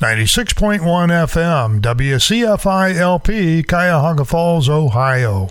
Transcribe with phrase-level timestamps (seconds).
[0.00, 5.50] 96.1 FM, WCFI LP, Cuyahoga Falls, Ohio.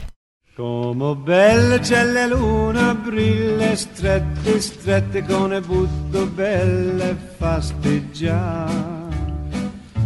[0.56, 8.72] Come belle c'è la luna, brille strette, strette con le butto belle fasteggiare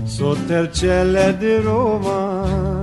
[0.03, 2.82] sotto il cielo di Roma.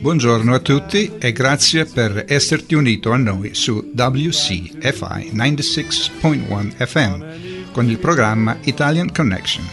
[0.00, 7.88] Buongiorno a tutti e grazie per esserti unito a noi su WCFI 96.1 FM con
[7.88, 9.64] il programma Italian Connection.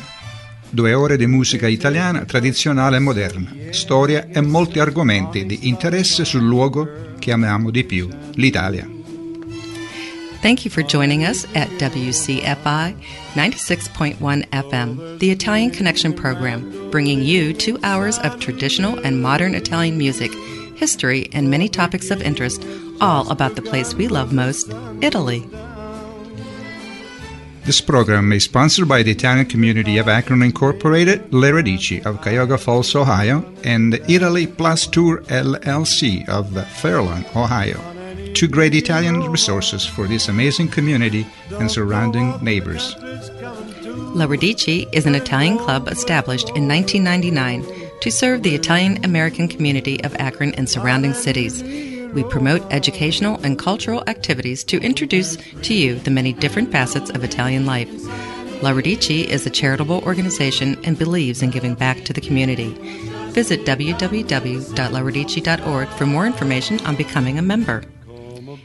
[0.69, 6.43] Due ore di musica italiana tradizionale e moderna, storia e molti argomenti di interesse sul
[6.43, 8.96] luogo che amiamo di più, l'Italia.
[10.41, 12.95] Thank you for joining us at WCFI
[13.33, 14.17] 96.1
[14.49, 20.31] FM, the Italian Connection program, bringing you two hours of traditional and modern Italian music,
[20.75, 22.63] history, and many topics of interest,
[23.01, 24.71] all about the place we love most,
[25.01, 25.43] Italy.
[27.65, 31.49] This program is sponsored by the Italian community of Akron Incorporated, Le
[32.05, 37.96] of Cuyahoga Falls, Ohio, and Italy Plus Tour LLC of Fairlawn, Ohio
[38.37, 41.25] two great Italian resources for this amazing community
[41.59, 42.95] and surrounding neighbors.
[44.13, 47.65] La Radici is an Italian club established in 1999
[47.99, 51.63] to serve the Italian American community of Akron and surrounding cities.
[52.13, 57.23] We promote educational and cultural activities to introduce to you the many different facets of
[57.23, 57.89] Italian life.
[58.61, 62.69] La Radici is a charitable organization and believes in giving back to the community.
[63.31, 67.81] Visit www.laradici.org for more information on becoming a member.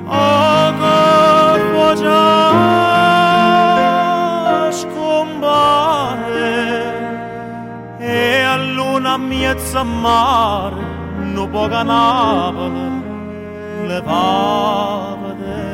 [0.05, 1.85] oh corpo
[8.17, 10.77] già a miezza mare
[11.35, 13.05] no può canavere
[13.87, 15.65] levavate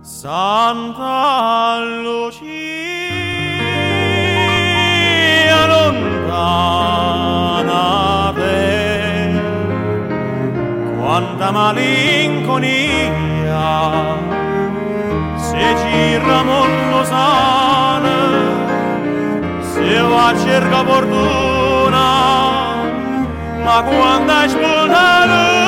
[0.00, 2.52] Santa Lucia
[5.72, 7.12] lontana
[8.34, 9.42] te.
[10.98, 12.82] Quanta malinconia
[15.36, 18.63] se gira molto sana
[19.84, 22.06] se va a cerca fortuna
[23.64, 25.66] ma quando è spunta luna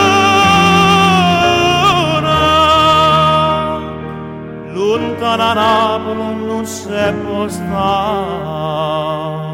[4.72, 6.88] lontana Napoli non si
[7.22, 9.45] può stare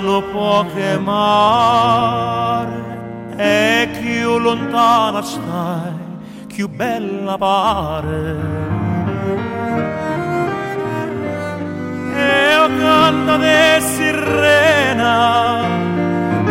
[0.00, 2.68] lontano poche mare
[3.36, 5.92] e più lontana stai,
[6.46, 8.36] più bella pare.
[12.14, 15.60] E o canta di sirena,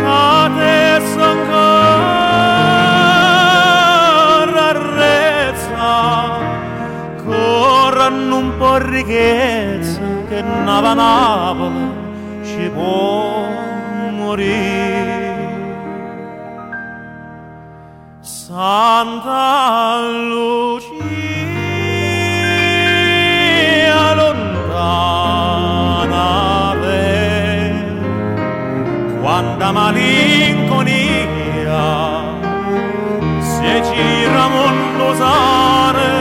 [0.04, 1.52] a te ancora
[4.94, 6.38] rezza,
[7.24, 11.99] corran un po' ricchezza che nava Napoli
[12.60, 13.48] ci può
[14.10, 15.48] morire.
[18.20, 20.98] Santa Lucia
[24.20, 25.46] lontana
[26.82, 27.72] te,
[29.22, 31.08] quanta malinconia
[33.38, 36.14] se gira mondo sare,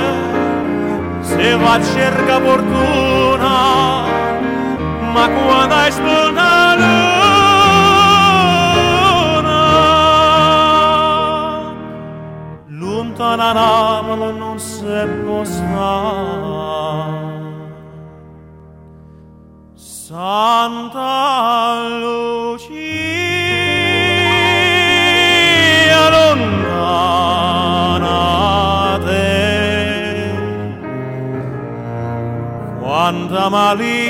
[1.22, 4.09] se va cerca fortuna,
[5.20, 7.18] ma quando hai spunta luna,
[12.82, 14.58] lontana Napoli non
[15.24, 17.38] può stare.
[19.76, 21.14] Santa
[22.02, 22.80] Lucia
[26.16, 26.98] lontana
[29.06, 29.28] te,
[32.80, 34.09] quanta malì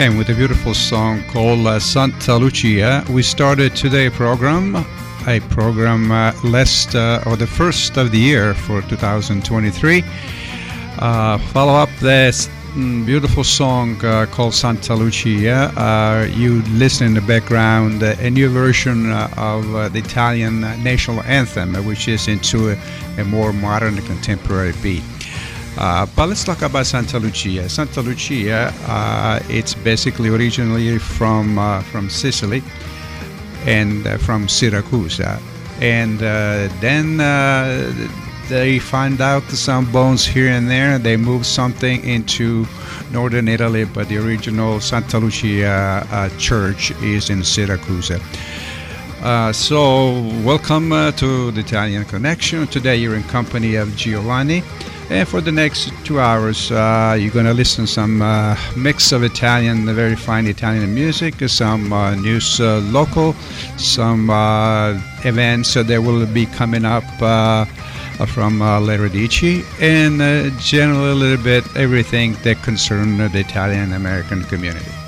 [0.00, 4.74] And with a beautiful song called uh, Santa Lucia, we started today's program,
[5.26, 10.02] a program uh, last uh, or the first of the year for 2023.
[10.98, 15.70] Uh, follow up this mm, beautiful song uh, called Santa Lucia.
[15.76, 22.08] Uh, you listen in the background a new version of the Italian national anthem, which
[22.08, 22.78] is into a,
[23.18, 25.02] a more modern contemporary beat.
[25.78, 27.68] Uh, but let's talk about Santa Lucia.
[27.68, 32.62] Santa Lucia, uh, it's basically originally from uh, from Sicily
[33.66, 35.20] and uh, from Syracuse,
[35.80, 37.92] and uh, then uh,
[38.48, 40.98] they find out some bones here and there.
[40.98, 42.66] They move something into
[43.12, 48.10] northern Italy, but the original Santa Lucia church is in Syracuse.
[49.22, 52.66] Uh, so, welcome uh, to the Italian Connection.
[52.66, 54.62] Today, you're in company of Giovanni,
[55.10, 59.24] and for the next two hours, uh, you're going to listen some uh, mix of
[59.24, 63.32] Italian, very fine Italian music, some uh, news uh, local,
[63.76, 64.92] some uh,
[65.24, 67.64] events that will be coming up uh,
[68.26, 70.20] from uh, Le Radici, and
[70.60, 74.99] generally a little bit everything that concern the Italian American community.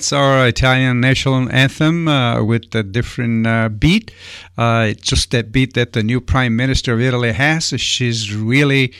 [0.00, 4.10] That's our Italian national anthem uh, with a different uh, beat.
[4.56, 7.68] Uh, it's just that beat that the new prime minister of Italy has.
[7.78, 8.94] She's really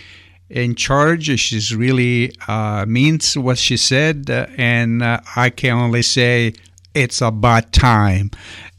[0.50, 1.24] in charge.
[1.40, 6.52] She's really uh, means what she said, uh, and uh, I can only say
[6.92, 8.30] it's about time.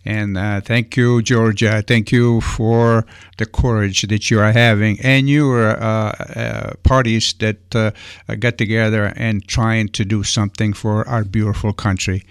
[0.03, 1.85] And uh, thank you, Giorgia.
[1.85, 3.05] Thank you for
[3.37, 7.91] the courage that you are having, and your uh, uh, parties that uh,
[8.39, 12.23] got together and trying to do something for our beautiful country.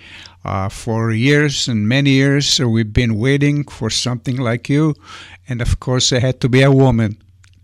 [0.44, 4.94] Uh, for years and many years, we've been waiting for something like you,
[5.48, 7.18] and of course, it had to be a woman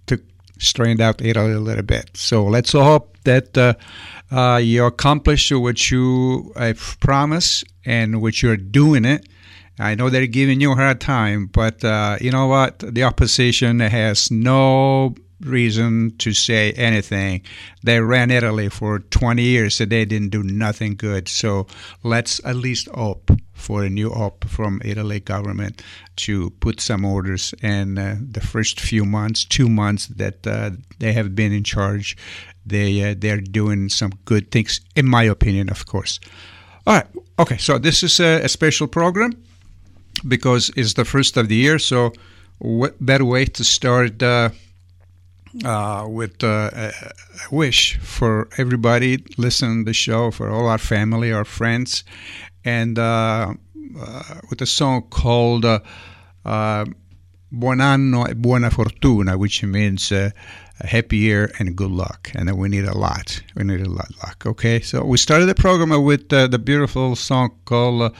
[0.06, 0.20] to
[0.58, 2.10] straighten out Italy a little bit.
[2.16, 3.56] So let's hope that
[4.30, 9.26] uh, you accomplish what you have promised and what you're doing it.
[9.78, 12.78] I know they're giving you a hard time, but uh, you know what?
[12.78, 17.42] The opposition has no reason to say anything.
[17.82, 21.28] They ran Italy for 20 years and they didn't do nothing good.
[21.28, 21.66] So
[22.02, 25.82] let's at least hope for a new hope from Italy government
[26.16, 27.54] to put some orders.
[27.62, 32.16] And uh, the first few months, two months that uh, they have been in charge,
[32.64, 36.18] they uh, they're doing some good things, in my opinion, of course.
[36.86, 37.06] All right.
[37.38, 37.58] Okay.
[37.58, 39.32] So this is a, a special program
[40.26, 41.78] because it's the first of the year.
[41.78, 42.12] So,
[42.58, 44.50] what better way to start uh,
[45.64, 46.92] uh, with uh, a
[47.50, 52.04] wish for everybody listening to the show, for all our family, our friends,
[52.64, 53.54] and uh,
[54.00, 56.84] uh, with a song called uh,
[57.48, 60.12] Buon anno e buona fortuna, which means
[60.80, 62.30] a happy year and good luck.
[62.34, 63.42] And then we need a lot.
[63.54, 64.44] We need a lot of luck.
[64.46, 68.10] Okay, so we started the program with uh, the beautiful song called uh,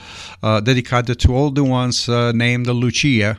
[0.41, 3.37] uh, dedicated to all the ones uh, named Lucia.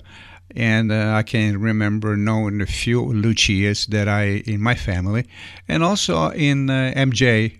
[0.57, 5.27] And uh, I can remember knowing a few Lucias that I in my family,
[5.69, 7.59] and also in uh, MJ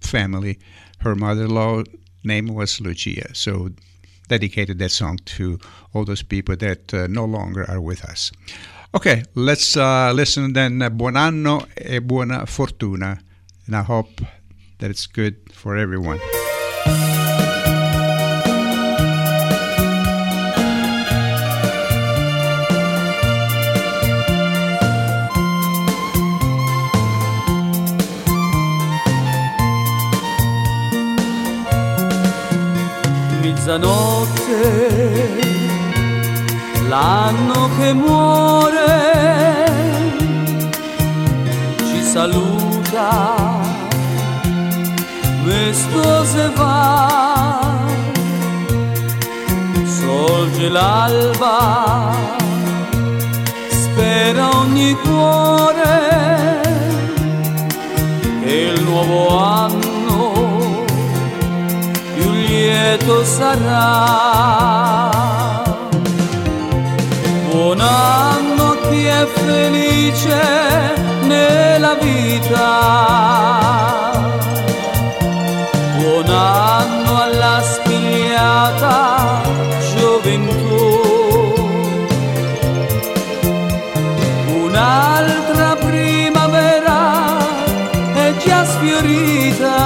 [0.00, 0.58] family.
[0.98, 1.84] Her mother-in-law
[2.22, 3.70] name was Lucia, so
[4.28, 5.58] dedicated that song to
[5.94, 8.30] all those people that no longer are with us.
[8.94, 10.80] Okay, let's uh, listen then.
[10.80, 13.18] uh, Buon anno e buona fortuna,
[13.66, 14.22] and I hope
[14.78, 16.18] that it's good for everyone.
[33.42, 34.54] mezzanotte,
[36.88, 38.84] l'anno che muore,
[41.78, 43.34] ci saluta,
[45.44, 47.84] questo se va,
[49.84, 52.12] sorge l'alba,
[53.68, 56.60] spera ogni cuore
[58.42, 60.84] che il nuovo anno
[62.14, 64.95] più lieto sarà.
[67.86, 72.68] Buon anno a chi è felice nella vita.
[75.96, 79.40] Buon anno alla spigliata
[79.94, 81.54] gioventù.
[84.64, 87.38] Un'altra primavera
[88.14, 89.76] è già sfiorita.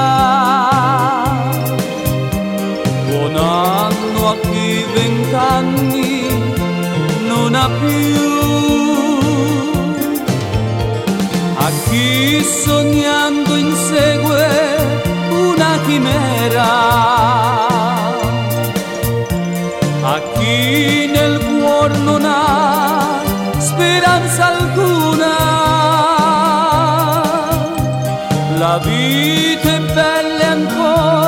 [3.08, 6.09] Buon anno a chi vent'anni
[7.54, 9.30] ha più,
[11.56, 16.70] a chi sognando insegue una chimera,
[20.02, 23.22] a chi nel cuor non ha
[23.58, 25.38] speranza alcuna.
[28.58, 31.19] La vita è bella ancora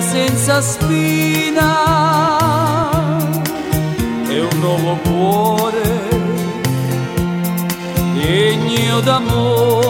[0.00, 1.70] senza spina.
[4.28, 6.08] E un nuovo cuore
[8.14, 9.87] degno d'amore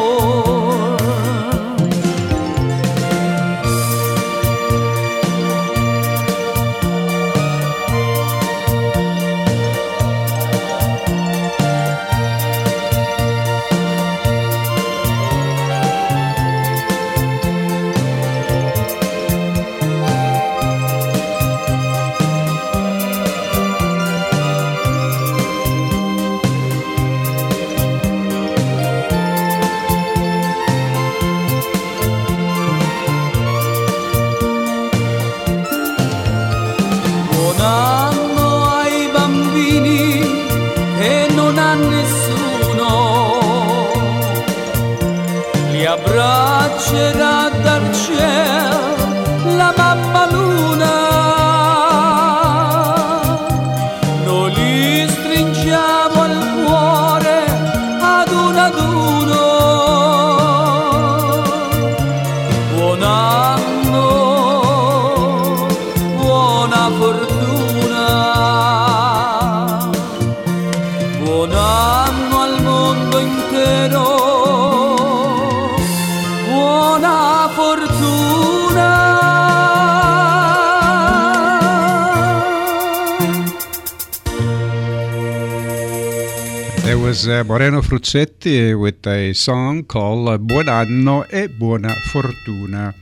[87.29, 92.95] Moreno Fruzzetti with a song called Buon anno e buona fortuna.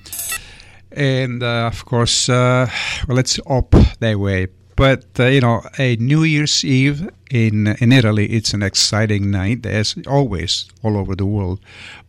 [0.90, 2.68] and uh, of course, uh,
[3.06, 4.49] well, let's hope that way.
[4.75, 9.64] But uh, you know, a New Year's Eve in in Italy, it's an exciting night,
[9.64, 11.61] as always all over the world.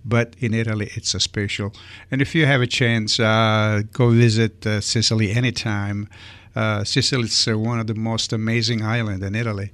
[0.04, 1.72] But in Italy, it's a special.
[2.12, 6.10] And if you have a chance, uh, go visit uh, Sicily anytime.
[6.84, 9.72] Sicily is one of the most amazing islands in Italy,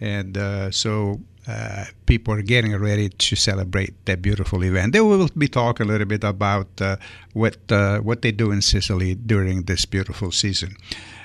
[0.00, 4.92] and uh, so uh, people are getting ready to celebrate that beautiful event.
[4.92, 6.96] They will be talking a little bit about uh,
[7.34, 10.76] what uh, what they do in Sicily during this beautiful season,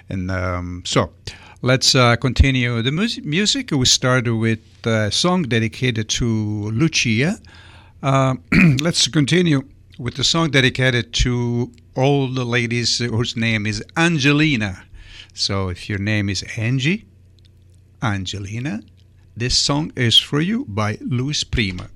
[0.10, 1.12] and um, so
[1.62, 3.72] let's uh, continue the mus- music.
[3.72, 6.26] We started with a song dedicated to
[6.72, 7.40] Lucia.
[8.04, 8.36] Uh,
[8.82, 9.64] let's continue
[9.98, 14.84] with the song dedicated to all the ladies whose name is Angelina.
[15.34, 17.06] So if your name is Angie,
[18.04, 18.82] Angelina,
[19.38, 21.88] this song is for you by Louis Prima.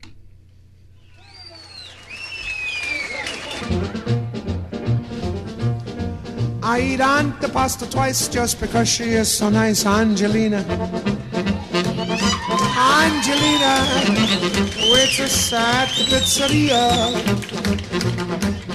[6.61, 10.57] I eat antipasta twice just because she is so nice, Angelina.
[12.77, 13.73] Angelina,
[14.91, 16.85] waitress at the pizzeria.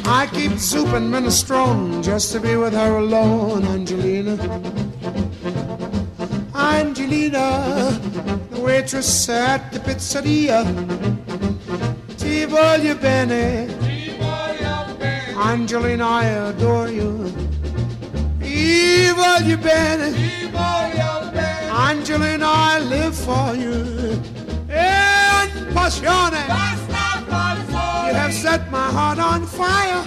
[0.06, 4.36] I keep soup and minestrone just to be with her alone, Angelina.
[6.80, 8.00] Angelina,
[8.50, 10.64] the waitress at the pizzeria.
[12.16, 13.68] Ti voglio bene.
[15.36, 17.30] Angelina, I adore you.
[18.40, 20.08] Ti voglio bene.
[21.70, 24.18] Angelina, I live for you.
[24.70, 26.42] En passione.
[28.06, 30.02] You have set my heart on fire.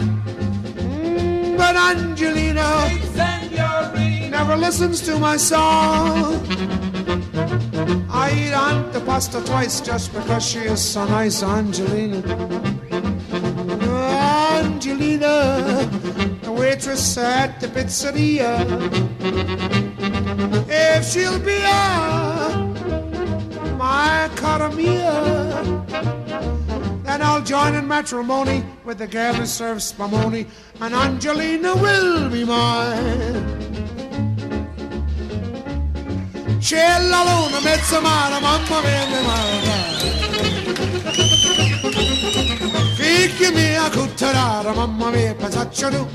[0.80, 3.14] Mm, but Angelina
[4.44, 6.36] never listens to my song.
[8.10, 12.22] I eat antipasta twice just because she is so nice, Angelina.
[14.60, 15.88] Angelina,
[16.42, 18.52] the waitress at the pizzeria.
[20.68, 22.68] If she'll be a
[23.78, 24.70] my cara
[27.06, 30.48] then I'll join in matrimony with the girl who serves spumoni,
[30.82, 34.03] and Angelina will be mine.
[36.64, 39.72] C'è la luna, mezza mare, mamma mia, mi male.
[42.96, 46.08] Figli mia, cutterara, mamma mia, pensaccia tu.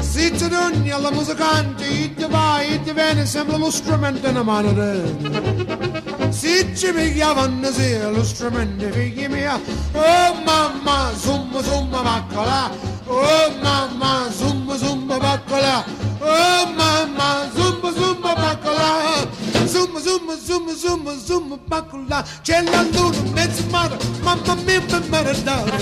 [0.00, 6.01] Zitta d'ogni alla musicante, i ti vai, i ti viene, sembra lo strumento in mano.
[6.32, 9.60] Se ci pigliavano sia lo strumento, figli mia,
[9.92, 12.70] oh mamma, zumba zumba baccola,
[13.06, 15.84] oh mamma, zumba zumba baccola,
[16.20, 19.28] oh mamma, zumba zumba baccola,
[19.66, 25.78] zumba zumba zumba zumba zumba baccola, c'è la luna, mezzo mare, mamma mia, mi maradare.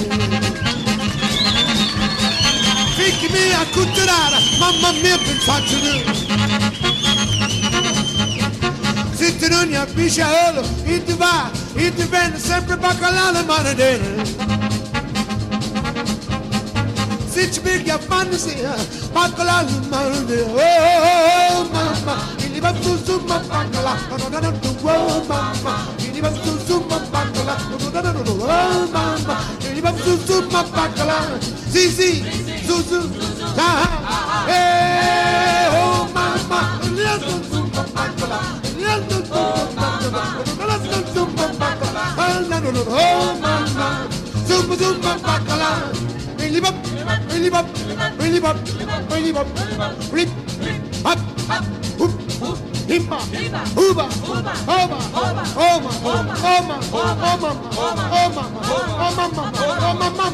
[2.96, 5.78] Figli mia, cutterara, mamma mia, pensate
[8.28, 8.39] Se
[11.02, 14.04] ti va, e ti viene sempre baccalà la manadera.
[17.26, 20.50] Se ci piglia fantasia, uh, baccalà la manadera.
[20.50, 24.58] Oh, oh, oh, oh mamma, il va su su ma baccalà, no no no no,
[24.82, 29.38] oh mamma, il va su su ma baccalà, no no no no, oh mamma,
[29.72, 30.20] il va su
[40.10, 40.74] su ma baccalà.
[40.74, 43.00] Sì sì, su su, ah ah, eh, oh su ma baccalà.
[43.00, 43.88] Oh mama,
[44.46, 45.70] zumba zumba bacala,
[46.38, 46.74] really bop,
[47.28, 47.66] really bop,
[48.18, 48.56] really bop,
[49.10, 49.46] really bop,
[50.12, 50.28] rip,
[51.04, 51.18] hop,
[51.98, 52.12] hoop,
[52.88, 53.18] himba,
[53.76, 55.94] hooba, hoba, homa, homa, homa,
[56.50, 57.54] homa, homa,
[58.10, 60.24] homa, homa, mama, oh mama,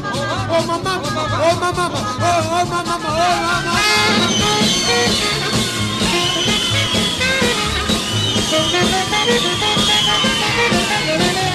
[0.49, 0.93] oh mama,
[1.37, 1.85] oh mama,
[2.21, 3.77] oh mama, oh mama.
[8.49, 8.71] Thank
[11.41, 11.46] you.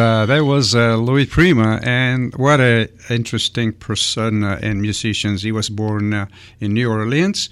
[0.00, 5.42] Uh, that was uh, Louis Prima, and what a interesting person and musicians.
[5.42, 6.26] He was born uh,
[6.58, 7.50] in New Orleans.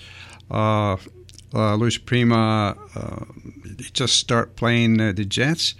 [0.50, 0.96] Uh,
[1.54, 2.76] uh, Louis Prima
[3.92, 5.74] just started playing the jazz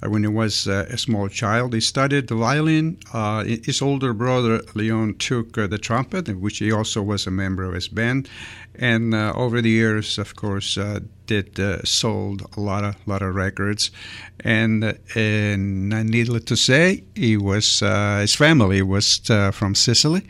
[0.00, 1.74] when he was a small child.
[1.74, 2.98] He studied the violin.
[3.44, 7.74] his older brother Leon took the trumpet, in which he also was a member of
[7.74, 8.28] his band.
[8.76, 10.76] And over the years, of course,
[11.26, 13.90] did uh, sold a lot of lot of records,
[14.40, 20.22] and uh, and needless to say, he was uh, his family was uh, from Sicily,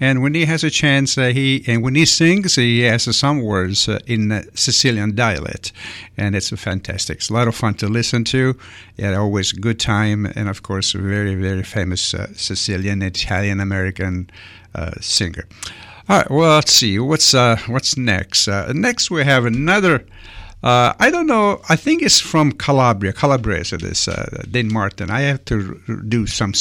[0.00, 3.42] and when he has a chance, uh, he and when he sings, he has some
[3.42, 5.72] words uh, in Sicilian dialect,
[6.16, 7.18] and it's fantastic.
[7.18, 8.56] It's a lot of fun to listen to.
[8.96, 13.60] He had always a good time, and of course, a very very famous Sicilian Italian
[13.60, 14.30] American
[15.00, 15.46] singer.
[16.08, 16.30] All right.
[16.30, 18.46] Well, let's see what's uh, what's next.
[18.46, 20.06] Uh, next, we have another.
[20.62, 21.60] Uh, I don't know.
[21.68, 23.76] I think it's from Calabria, Calabrese.
[23.76, 25.10] This uh, Dean Martin.
[25.10, 26.52] I have to do some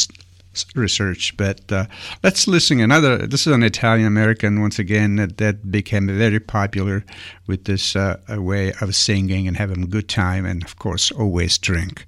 [0.73, 1.85] research, but uh,
[2.23, 2.79] let's listen.
[2.79, 3.17] Another.
[3.27, 7.05] This is an Italian American once again that, that, became very popular
[7.45, 11.59] with this uh, way of singing and having a good time, and of course, always
[11.59, 12.07] drink.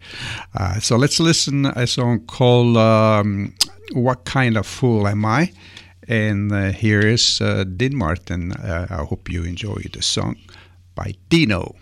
[0.82, 3.54] so let's listen a song called um,
[3.94, 5.52] "What Kind of Fool Am I."
[6.08, 8.54] And uh, here is uh, Dean Martin.
[8.54, 10.38] Uh, I hope you enjoy the song
[10.96, 11.76] by Dino.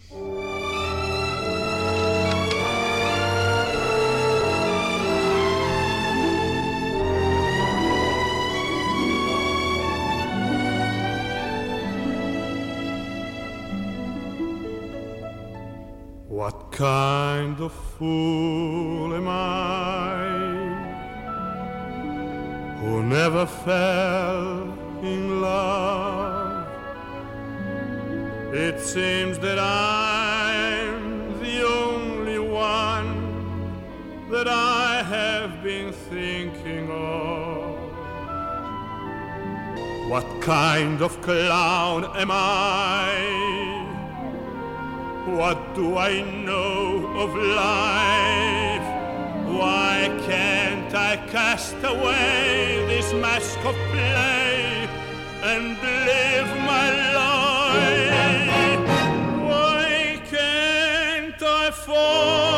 [16.27, 20.04] What kind of fool am I?
[22.85, 24.61] Who never fell
[25.01, 26.67] in love.
[28.53, 33.09] It seems that I'm the only one
[34.29, 37.75] that I have been thinking of.
[40.07, 43.09] What kind of clown am I?
[45.25, 48.94] What do I know of life?
[49.59, 54.87] Why can't I cast away this mask of play
[55.51, 56.87] and live my
[57.21, 58.85] life?
[59.49, 62.54] Why can't I fall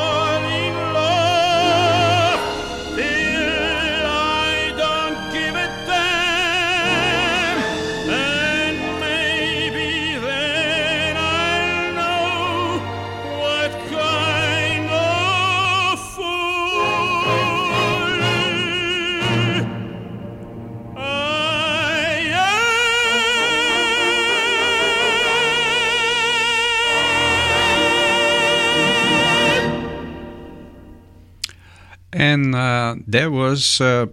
[33.08, 34.08] there was uh,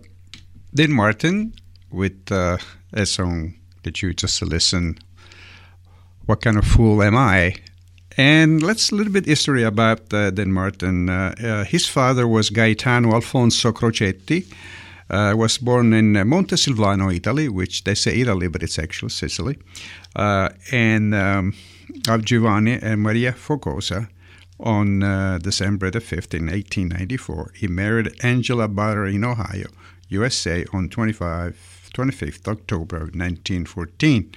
[0.72, 1.52] Dean Martin
[1.90, 2.58] with uh,
[2.92, 4.96] a song that you just listen.
[6.26, 7.56] What kind of fool am I?
[8.16, 11.10] And let's a little bit history about uh, Dean Martin.
[11.10, 14.46] Uh, uh, his father was Gaetano Alfonso Crocetti.
[15.10, 19.58] Uh, was born in uh, Montesilvano, Italy, which they say Italy, but it's actually Sicily,
[20.16, 21.52] uh, and um,
[22.08, 24.08] of Giovanni and Maria Focosa
[24.60, 27.52] on uh, December the 5th in 1894.
[27.56, 29.68] He married Angela Butter in Ohio,
[30.08, 34.32] USA on 25, 25th October 1914,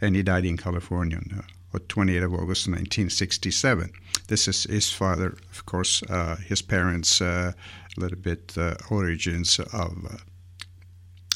[0.00, 3.90] and he died in California on uh, 28th of August 1967.
[4.28, 7.54] This is his father, of course, uh, his parents, a
[7.96, 10.18] little bit uh, origins of, uh,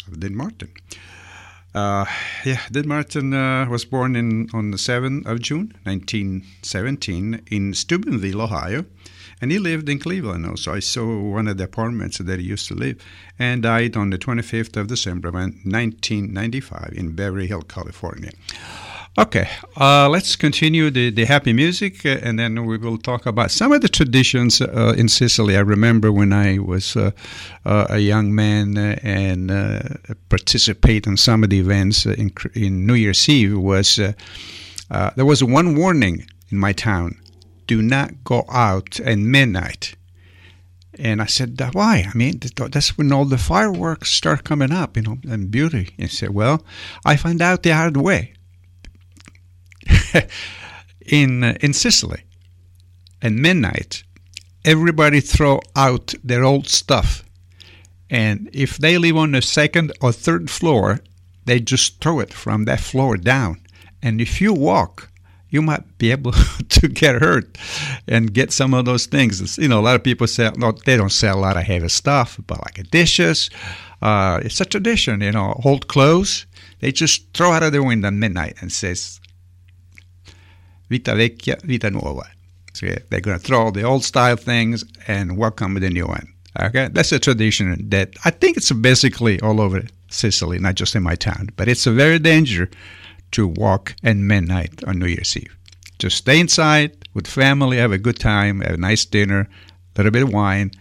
[0.07, 0.73] of Dean Martin.
[1.73, 2.05] Uh,
[2.45, 8.43] yeah, Dean Martin uh, was born in on the 7th of June, 1917, in Steubenville,
[8.43, 8.85] Ohio,
[9.41, 10.47] and he lived in Cleveland.
[10.47, 13.01] Also, I saw one of the apartments that he used to live,
[13.39, 18.33] and died on the 25th of December, 1995, in Beverly Hills, California.
[19.21, 23.51] Okay, uh, let's continue the, the happy music, uh, and then we will talk about
[23.51, 25.59] some of the traditions uh, in Sicily.
[25.59, 27.11] I remember when I was uh,
[27.67, 29.51] uh, a young man uh, and
[30.31, 33.59] participate in some of the events in, in New Year's Eve.
[33.59, 37.21] Was there was one warning in my town:
[37.67, 39.97] do not go out at midnight.
[40.99, 42.07] And I said, why?
[42.09, 45.95] I mean, that's when all the fireworks start coming up, you know, and beauty.
[45.99, 46.65] And he said, well,
[47.05, 48.35] I found out the hard way.
[51.07, 52.23] in uh, in Sicily
[53.23, 54.03] at midnight,
[54.65, 57.25] everybody throw out their old stuff,
[58.09, 61.01] and if they live on the second or third floor,
[61.45, 63.61] they just throw it from that floor down.
[64.03, 65.11] And if you walk,
[65.51, 66.33] you might be able
[66.69, 67.59] to get hurt
[68.09, 69.59] and get some of those things.
[69.59, 71.89] You know, a lot of people say, no, they don't sell a lot of heavy
[71.89, 73.51] stuff, but like dishes,
[74.01, 76.47] uh, it's a tradition, you know, old clothes,
[76.81, 79.20] they just throw out of the window at midnight and says,
[80.91, 82.27] Vita Vecchia, Vita Nuova.
[82.73, 86.33] So they're going to throw the old style things and welcome the new one.
[86.59, 91.03] Okay, that's a tradition that I think it's basically all over Sicily, not just in
[91.03, 91.51] my town.
[91.57, 92.69] But it's a very danger
[93.33, 95.57] to walk at midnight on New Year's Eve.
[96.01, 100.11] Just stay inside with family, have a good time, have a nice dinner, a little
[100.11, 100.73] bit of wine,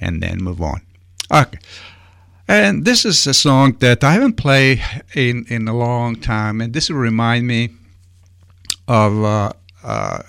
[0.00, 0.80] and then move on.
[1.30, 1.58] Okay.
[2.48, 4.82] And this is a song that I haven't played
[5.14, 7.70] in, in a long time, and this will remind me
[8.90, 9.52] of uh,
[9.84, 10.22] uh,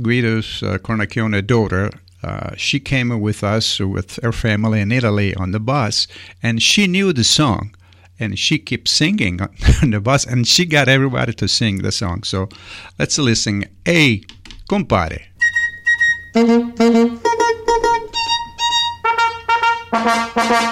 [0.00, 1.90] Guido's uh, Cornacchione daughter.
[2.22, 6.06] Uh, she came with us with her family in Italy on the bus,
[6.40, 7.74] and she knew the song,
[8.18, 9.40] and she kept singing
[9.82, 12.22] on the bus, and she got everybody to sing the song.
[12.22, 12.48] So
[12.96, 13.64] let's listen.
[13.84, 14.22] Hey,
[14.68, 15.20] compare.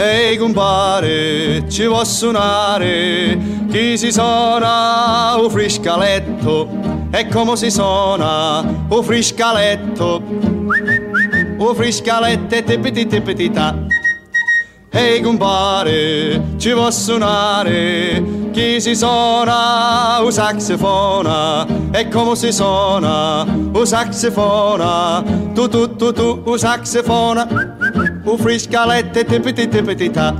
[0.00, 3.36] Ehi compare, ci vuoi suonare?
[3.68, 6.68] Chi si suona un friscaletto?
[7.10, 10.22] E come si suona un friscaletto?
[11.58, 13.74] Un friscaletto e tipiti tipiti ta.
[14.88, 18.22] Ehi compare, ci vuoi suonare?
[18.52, 21.66] Chi si suona un saxofona?
[21.90, 25.24] E come si suona un saxofona?
[25.54, 27.48] Tu tu tu tu un saxofona
[28.30, 30.34] un friscalette tipiti tipiti ta.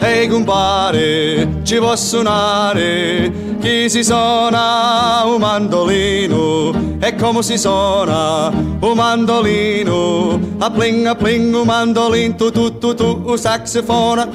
[0.00, 8.92] Ehi compare, ci può suonare, chi si suona un mandolino, e come si suona un
[8.94, 14.28] mandolino, a pling a pling un mandolino, tu tu tu tu un saxofona,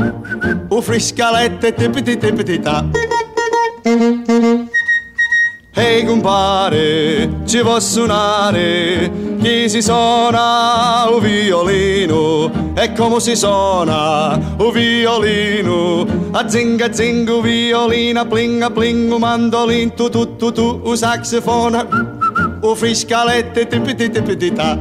[0.67, 2.85] un friscalette tipiti tipiti ta.
[5.75, 14.71] Ehi compare, ci può suonare, chi si suona un violino, e come si suona un
[14.71, 20.53] violino, a zinga zinga un violino, a pling a pling un mandolin, tu tu tu
[20.53, 21.85] tu un saxofona,
[22.61, 24.79] un friscalette tipiti tipiti ta.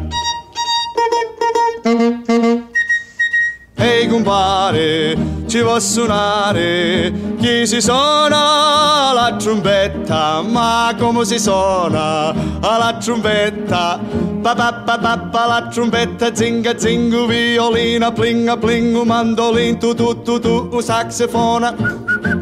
[3.75, 5.16] Ehi compare,
[5.52, 14.00] ci può suonare, chi si suona la trombetta, ma come si suona la trombetta?
[14.40, 20.22] Pa pa pa pa pa la trombetta, zinga zinga, violina, plinga plinga, mandolin, tu tu
[20.22, 21.74] tu tu, un saxofona,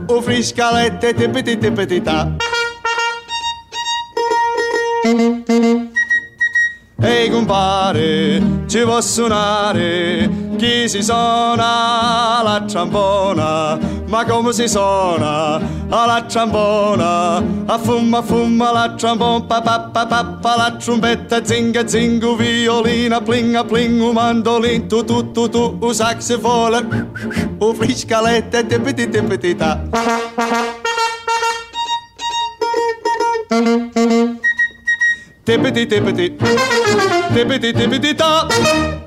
[0.06, 2.28] un friscalette, tipiti tipiti ta.
[7.02, 15.58] Ehi compare, ci può suonare, chi si suona la trombona, ma come si suona
[15.88, 22.34] la trombona, a fumma fumma la trombona, pa pa pa pa la trombetta, zinga zinga,
[22.36, 27.08] violina, plinga un mandolin, tu tu tu tu, un saxofone,
[27.60, 29.80] un friscalette, tipiti tipiti ta.
[35.50, 36.38] Tippity tippity,
[37.34, 39.02] tippity tippity.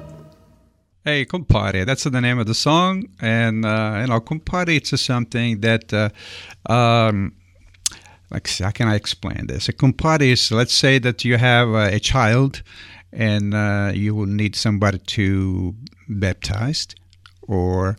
[1.06, 1.86] Hey, compare.
[1.86, 4.69] That's the name of the song, and uh, you know, compare.
[4.69, 6.10] It's something that, uh,
[6.69, 7.32] um,
[8.29, 9.69] like, how can I explain this?
[9.69, 12.62] A compare is, let's say that you have uh, a child,
[13.13, 15.73] and uh, you will need somebody to
[16.10, 16.95] baptized,
[17.47, 17.95] or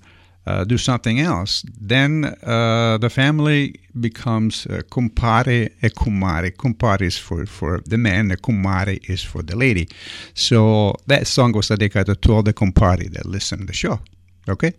[0.46, 6.56] uh, do something else, then uh, the family becomes uh, compare e comare.
[6.56, 9.88] Compare is for, for the man, and comare is for the lady.
[10.34, 14.00] So that song was dedicated to all the compari that listen to the show.
[14.48, 14.72] Okay?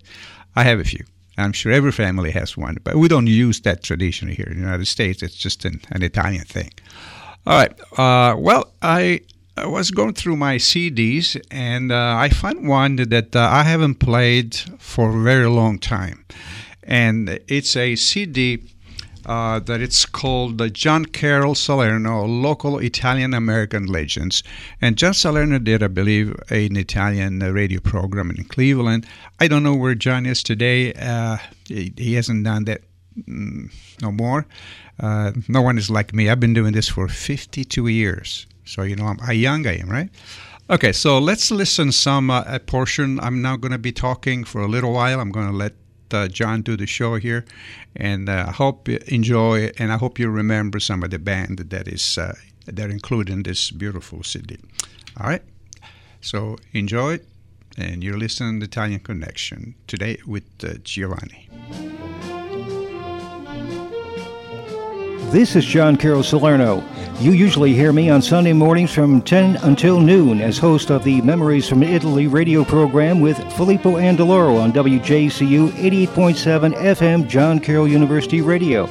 [0.55, 1.03] I have a few.
[1.37, 4.61] I'm sure every family has one, but we don't use that tradition here in the
[4.61, 5.21] United States.
[5.21, 6.71] It's just an, an Italian thing.
[7.45, 7.73] All right.
[7.99, 9.21] Uh, well, I
[9.57, 13.95] I was going through my CDs and uh, I found one that uh, I haven't
[13.95, 16.25] played for a very long time.
[16.83, 18.63] And it's a CD
[19.25, 24.43] uh, that it's called the John Carroll Salerno Local Italian American Legends.
[24.81, 29.07] And John Salerno did, I believe, an Italian radio program in Cleveland.
[29.39, 30.91] I don't know where John is today.
[30.93, 32.81] Uh, he, he, hasn't done that
[33.17, 34.45] mm, no more.
[34.99, 36.29] Uh, no one is like me.
[36.29, 38.47] I've been doing this for 52 years.
[38.65, 40.09] So you know how young I am, right?
[40.67, 43.19] Okay, so let's listen some uh, a portion.
[43.19, 45.19] I'm now going to be talking for a little while.
[45.19, 45.73] I'm going to let
[46.11, 47.45] uh, John do the show here,
[47.95, 49.69] and I uh, hope you enjoy.
[49.77, 52.33] And I hope you remember some of the band that is uh,
[52.65, 54.57] that included in this beautiful CD.
[55.19, 55.43] All right,
[56.19, 57.27] so enjoy it,
[57.77, 61.47] and you're listening to Italian Connection today with uh, Giovanni.
[65.31, 66.83] This is John Carroll Salerno.
[67.19, 71.19] You usually hear me on Sunday mornings from 10 until noon as host of the
[71.21, 78.41] Memories from Italy radio program with Filippo Andaloro on WJCU 88.7 FM John Carroll University
[78.41, 78.87] Radio.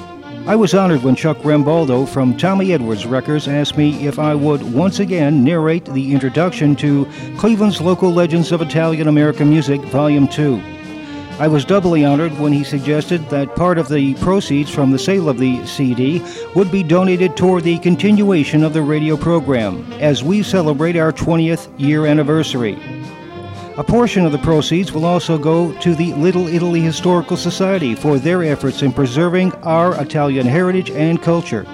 [0.46, 4.62] I was honored when Chuck Rambaldo from Tommy Edwards Records asked me if I would
[4.74, 10.73] once again narrate the introduction to Cleveland's Local Legends of Italian American Music, Volume 2.
[11.40, 15.28] I was doubly honored when he suggested that part of the proceeds from the sale
[15.28, 20.44] of the CD would be donated toward the continuation of the radio program as we
[20.44, 22.78] celebrate our 20th year anniversary.
[23.76, 28.20] A portion of the proceeds will also go to the Little Italy Historical Society for
[28.20, 31.66] their efforts in preserving our Italian heritage and culture.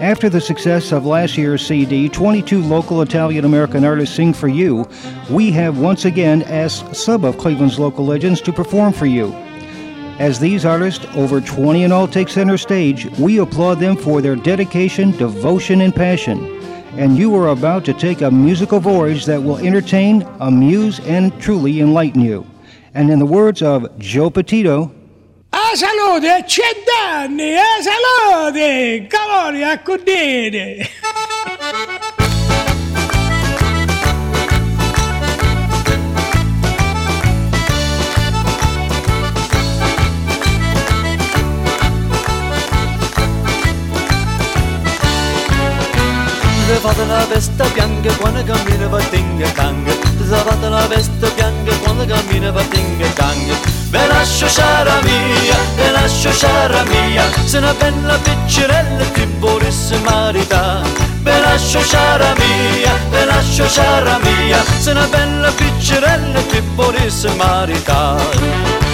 [0.00, 4.88] After the success of last year's CD, 22 local Italian American artists sing for you,
[5.28, 9.30] we have once again asked some of Cleveland's local legends to perform for you.
[10.18, 14.36] As these artists, over 20 in all, take center stage, we applaud them for their
[14.36, 16.46] dedication, devotion, and passion.
[16.96, 21.78] And you are about to take a musical voyage that will entertain, amuse, and truly
[21.78, 22.46] enlighten you.
[22.94, 24.92] And in the words of Joe Petito,
[25.72, 30.90] A salute, c'è danni, a salute, calori a cudire.
[46.80, 52.50] Fate la veste bianca quando cammina va tinga tanga fate la veste bianca quando cammina
[52.50, 53.54] va tinga tanga
[53.90, 57.24] Ve lascio cara mia, ve lascio cara mia.
[57.44, 60.80] Se una bella piccerella ti volesse marità.
[61.22, 64.62] Ve lascio cara mia, ve lascio cara mia.
[64.78, 68.89] Se una bella piccerella ti volesse marità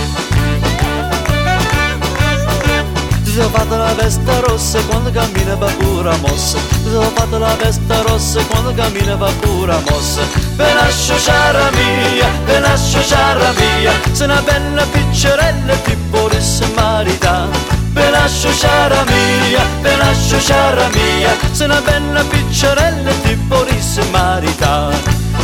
[3.41, 6.59] ho fatto la veste rossa quando cammina va pura mossa.
[6.59, 10.47] Ti ho fatto la veste rossa quando cammina va pura mossa.
[10.57, 17.47] Ve lascio cara mia, ve lascio cara mia Se una bella piccerella ti volesse marità
[17.91, 24.89] Ve lascio cara mia, ve lascio cara mia Se una bella piccerella ti volesse marità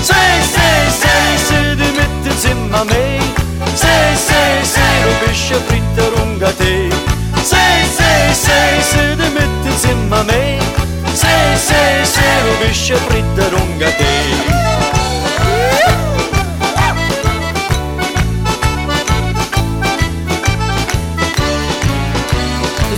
[0.00, 1.76] Sei, sei, sei, se
[2.22, 3.18] ti insieme a me.
[3.74, 7.11] Sei, sei, sei, rupisce fritta lunga te
[7.42, 10.58] sei, sei, sei, se ti metti insieme a me
[11.12, 14.61] Sei, sei, sei, lo pesce fritta lunga te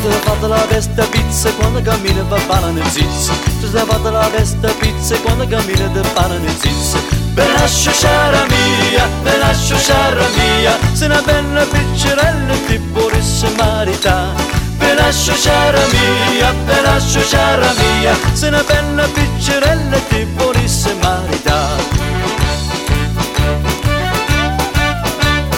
[0.04, 3.32] Sei fatta la veste pizza quando cammina bene nel zizzo.
[3.60, 6.98] Ti sei fatta la veste pizza quando cammina va bene nel zizzo.
[7.32, 14.28] Per lascio cara mia, per lascio cara mia Se una bella piccerella ti volesse marità.
[14.76, 21.76] Per lascio cara mia, per lascio cara mia Se una bella piccerella ti volesse marità.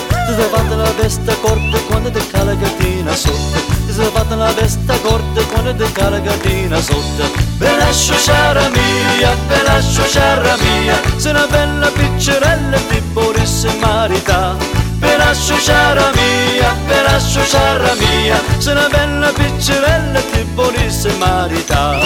[0.08, 5.40] Ti sei la veste corta quando ti cala gattina sotto se fatta la testa corta
[5.54, 7.24] con le caricatina sotto.
[7.56, 14.54] Belascio sciara mia, belascio sciara mia, se una bella piccerella ti vorresti marità.
[14.98, 21.98] Belascio sciara mia, belascio sciara mia, se una bella piccerella ti vorresti marità.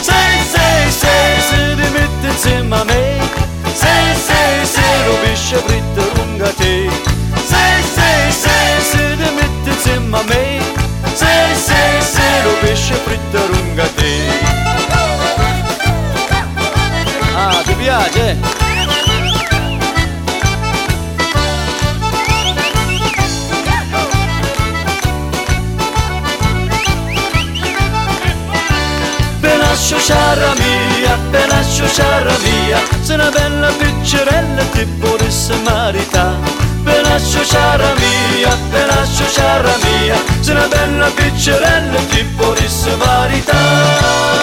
[0.00, 3.18] Sei, sei, sei, si dimetti insieme a me,
[3.72, 6.90] sei, sei, sei, rubisce fritta lunga te.
[7.46, 10.49] Sei, sei, sei, si dimetti insieme a me.
[31.90, 36.36] Te lascio cara mia, se una bella piccerella ti volesse marità.
[36.82, 40.16] Ve lascio cara mia, ve lascio cara mia.
[40.40, 44.38] Se una bella piccerella ti volesse marità.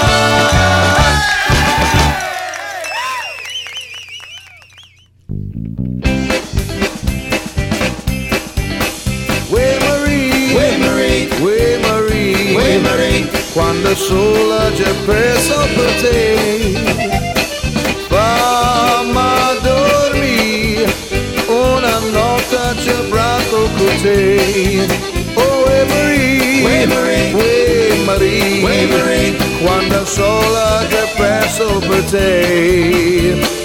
[13.54, 17.37] Quando il sole ci ha preso per te
[24.00, 24.88] say,
[25.36, 27.34] Oh, Emery, Emery,
[27.92, 33.57] Emery, Emery, quando il sole che presso per te,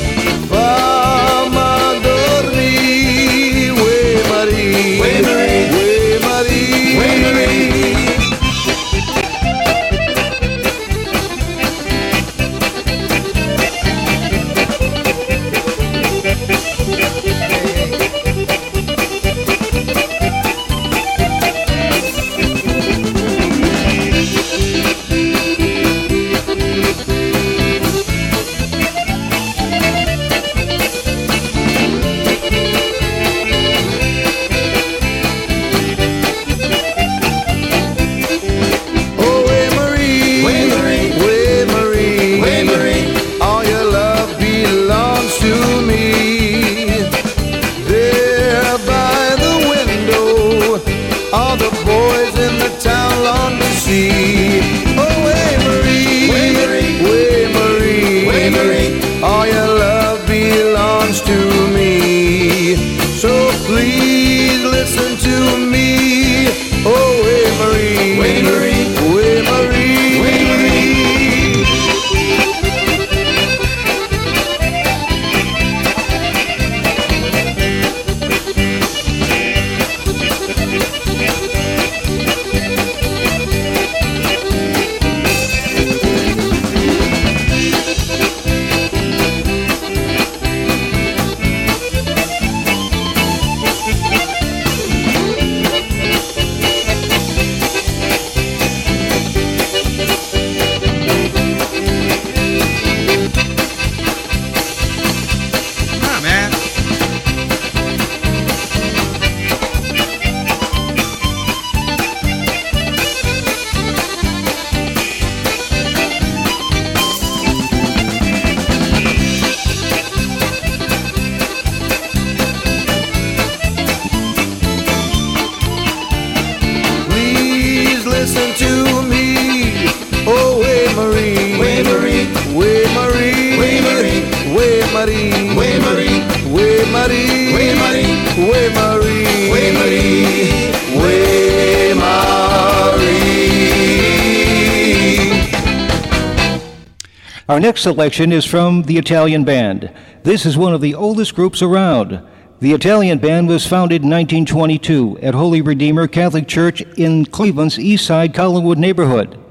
[147.83, 149.91] next selection is from the Italian Band.
[150.23, 152.23] This is one of the oldest groups around.
[152.61, 158.07] The Italian Band was founded in 1922 at Holy Redeemer Catholic Church in Cleveland's East
[158.07, 159.42] Side Collinwood neighborhood.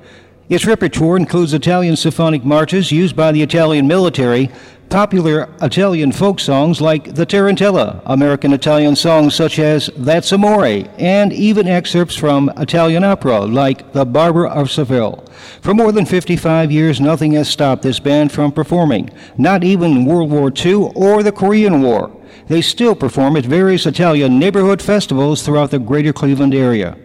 [0.52, 4.52] Its repertoire includes Italian symphonic marches used by the Italian military,
[4.89, 11.32] popular Italian folk songs like the Tarantella, American Italian songs such as That's Amore, and
[11.32, 15.24] even excerpts from Italian opera like The Barber of Seville.
[15.62, 20.32] For more than 55 years, nothing has stopped this band from performing, not even World
[20.32, 22.12] War II or the Korean War.
[22.47, 26.97] They still perform at various Italian neighborhood festivals throughout the greater Cleveland area.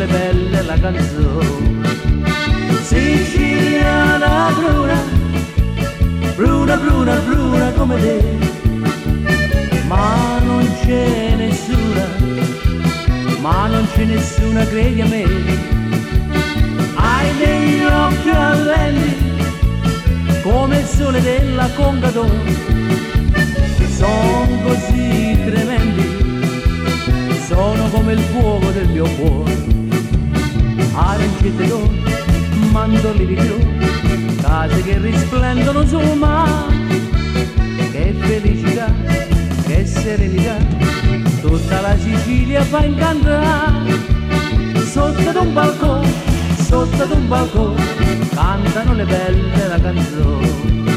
[0.00, 1.88] parole belle la canzone.
[2.82, 5.02] Siciliana bruna,
[6.36, 8.22] bruna, bruna, bruna come te,
[9.86, 12.06] ma non c'è nessuna,
[13.40, 15.24] ma non c'è nessuna, credi a me.
[16.94, 19.16] Hai degli occhi allendi,
[20.42, 22.68] come il sole della Congadone
[23.96, 26.08] sono così tremendi,
[27.46, 29.79] sono come il fuoco del mio cuore
[31.00, 31.72] arancette
[32.70, 33.36] mandorli di
[34.40, 36.78] case che risplendono sul mare.
[37.90, 38.92] che felicità,
[39.66, 40.56] che serenità,
[41.40, 44.18] tutta la Sicilia fa incantare.
[44.84, 46.12] Sotto ad un balcone,
[46.68, 47.82] sotto ad un balcone,
[48.34, 50.89] cantano le belle la canzone.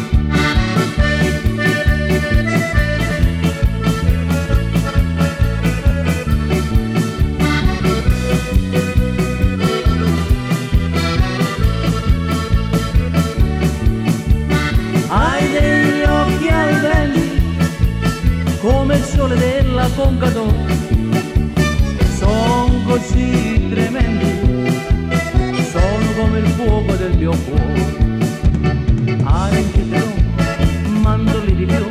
[20.09, 20.53] No,
[22.17, 24.77] sono così tremendi,
[25.71, 28.01] sono come il fuoco del mio cuore.
[29.23, 31.85] Anche tu, mandorli di più,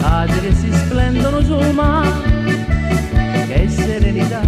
[0.00, 2.66] case che si splendono sul mare,
[3.46, 4.40] che serenità,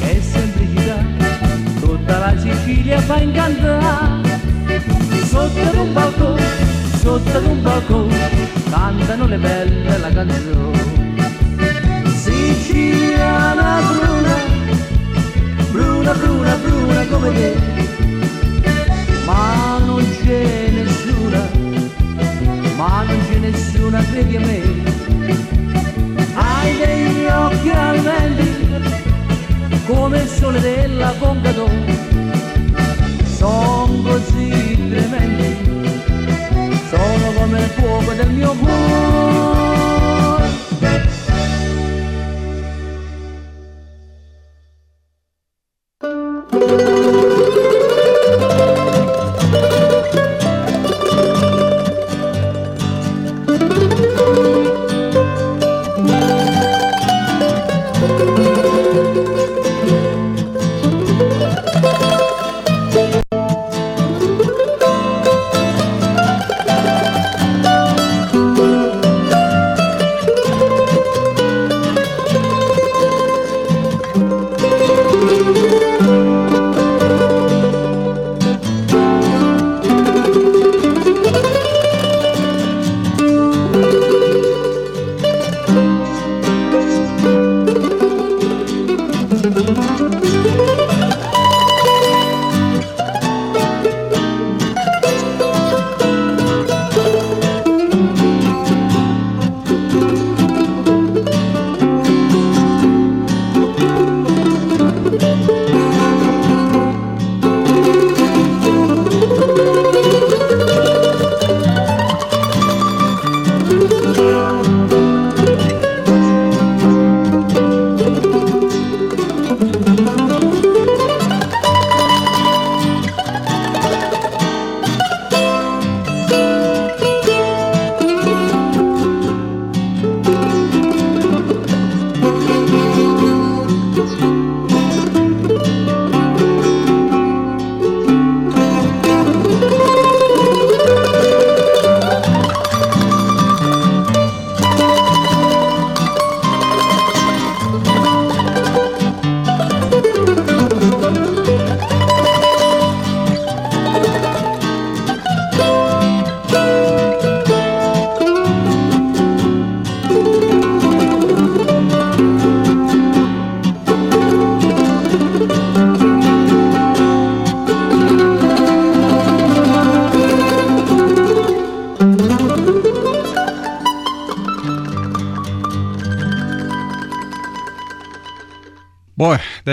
[0.00, 1.04] che semplicità,
[1.80, 4.42] tutta la Sicilia fa incantare.
[5.24, 6.42] Sotto un balcone,
[7.00, 8.30] sotto un balcone,
[8.70, 11.03] cantano le belle la canzone.
[12.54, 14.36] Siciliana bruna,
[15.70, 17.54] bruna, bruna, bruna come te,
[19.26, 21.48] ma non c'è nessuna,
[22.76, 24.62] ma non c'è nessuna, credi a me.
[26.34, 28.66] Hai degli occhi ardenti,
[29.86, 31.70] come il sole della Congador
[33.36, 35.56] sono così tremendi,
[36.88, 40.03] sono come il fuoco del mio cuore.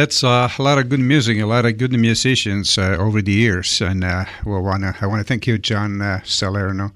[0.01, 3.31] That's uh, a lot of good music, a lot of good musicians uh, over the
[3.31, 6.91] years, and uh, well, wanna, I want to thank you, John uh, Salerno,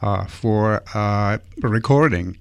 [0.00, 2.38] uh, for uh, recording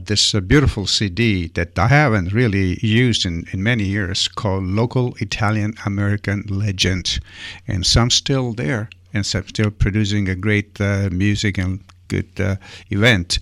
[0.00, 5.74] this beautiful CD that I haven't really used in, in many years, called "Local Italian
[5.86, 7.20] American Legend,"
[7.68, 10.80] and some still there, and some still producing a great
[11.12, 11.78] music and
[12.08, 12.58] good
[12.90, 13.38] event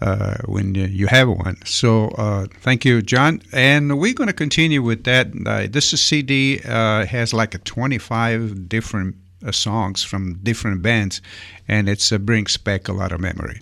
[0.00, 1.56] uh, when you have one.
[1.64, 3.42] So uh, thank you, John.
[3.52, 5.28] And we're going to continue with that.
[5.46, 11.20] Uh, this is CD uh, has like a 25 different uh, songs from different bands,
[11.68, 13.60] and it uh, brings back a lot of memory.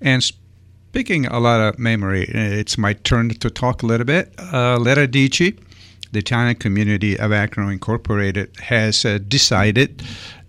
[0.00, 4.32] And speaking a lot of memory, it's my turn to talk a little bit.
[4.38, 5.58] Uh, Le Radici,
[6.12, 10.02] the Italian community of Akron Incorporated, has decided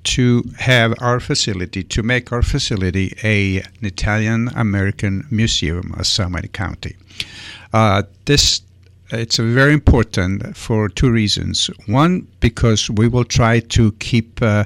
[0.04, 6.54] to have our facility, to make our facility a, an Italian American museum of Summit
[6.54, 6.95] County.
[7.74, 8.62] Uh, this
[9.12, 11.70] it's very important for two reasons.
[11.88, 14.66] One, because we will try to keep uh,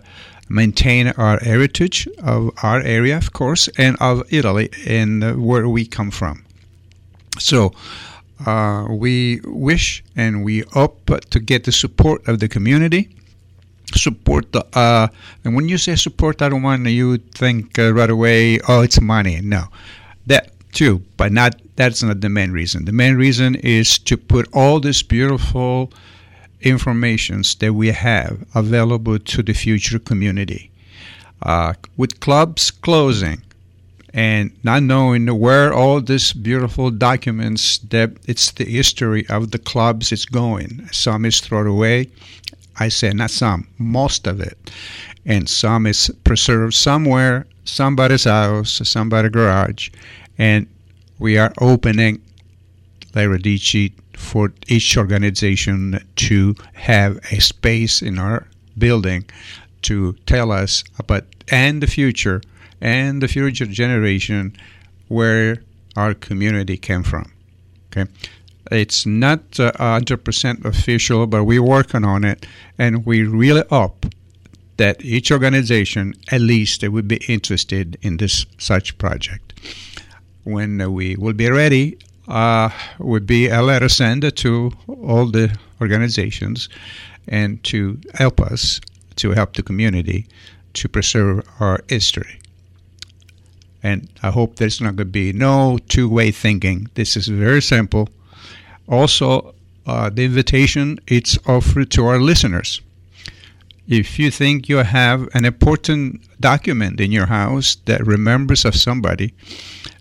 [0.49, 6.11] maintain our heritage of our area, of course, and of Italy and where we come
[6.11, 6.45] from.
[7.39, 7.73] So.
[8.45, 13.07] Uh, we wish and we hope to get the support of the community
[13.93, 15.07] support the uh,
[15.43, 18.99] and when you say support i don't want you think uh, right away oh it's
[19.01, 19.63] money no
[20.25, 24.47] that too but not that's not the main reason the main reason is to put
[24.53, 25.91] all this beautiful
[26.61, 30.71] informations that we have available to the future community
[31.43, 33.41] uh, with clubs closing
[34.13, 40.11] and not knowing where all these beautiful documents that it's the history of the clubs
[40.11, 40.87] is going.
[40.91, 42.09] Some is thrown away.
[42.79, 44.71] I say not some, most of it.
[45.25, 49.89] And some is preserved somewhere, somebody's house, somebody's garage.
[50.37, 50.67] And
[51.19, 52.21] we are opening
[53.15, 58.47] Le Radici for each organization to have a space in our
[58.77, 59.25] building
[59.83, 62.41] to tell us about and the future
[62.81, 64.55] and the future generation
[65.07, 65.61] where
[65.95, 67.31] our community came from.
[67.87, 68.09] Okay,
[68.73, 72.45] it's not uh, 100% official, but we're working on it,
[72.77, 74.05] and we really hope
[74.77, 79.53] that each organization, at least, would be interested in this such project.
[80.43, 81.97] When we will be ready,
[82.27, 82.69] uh,
[82.99, 86.69] would be a letter sent to all the organizations
[87.27, 88.79] and to help us
[89.15, 90.25] to help the community
[90.73, 92.39] to preserve our history.
[93.83, 96.87] And I hope there's not going to be no two way thinking.
[96.95, 98.09] This is very simple.
[98.87, 99.53] Also,
[99.85, 102.81] uh, the invitation it's offered to our listeners.
[103.87, 109.33] If you think you have an important document in your house that remembers of somebody,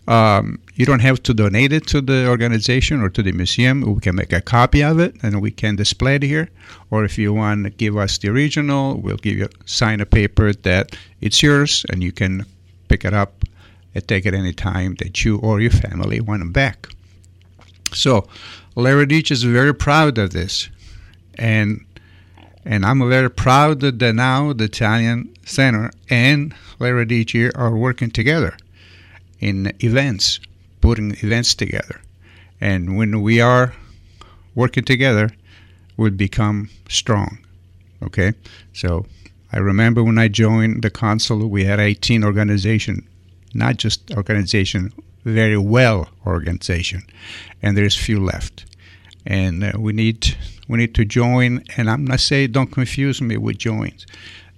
[0.06, 3.80] um, you don't have to donate it to the organization or to the museum.
[3.82, 6.48] We can make a copy of it and we can display it here.
[6.90, 10.52] Or if you want to give us the original, we'll give you sign a paper
[10.52, 12.46] that it's yours and you can
[12.88, 13.44] pick it up
[13.94, 16.88] and take it any time that you or your family want them back.
[17.94, 18.26] So,
[18.74, 20.68] Le Radici is very proud of this,
[21.36, 21.84] and
[22.64, 28.56] and I'm very proud that now the Italian Center and Le Radici are working together
[29.40, 30.38] in events,
[30.80, 32.00] putting events together,
[32.60, 33.74] and when we are
[34.54, 35.30] working together,
[35.96, 37.38] we'll become strong.
[38.02, 38.32] Okay,
[38.72, 39.06] so
[39.52, 43.04] I remember when I joined the council, we had 18 organizations
[43.54, 44.92] not just organization,
[45.24, 47.02] very well organization,
[47.62, 48.64] and there's few left,
[49.26, 50.36] and uh, we need
[50.68, 51.64] we need to join.
[51.76, 54.06] And I'm not saying don't confuse me with joins.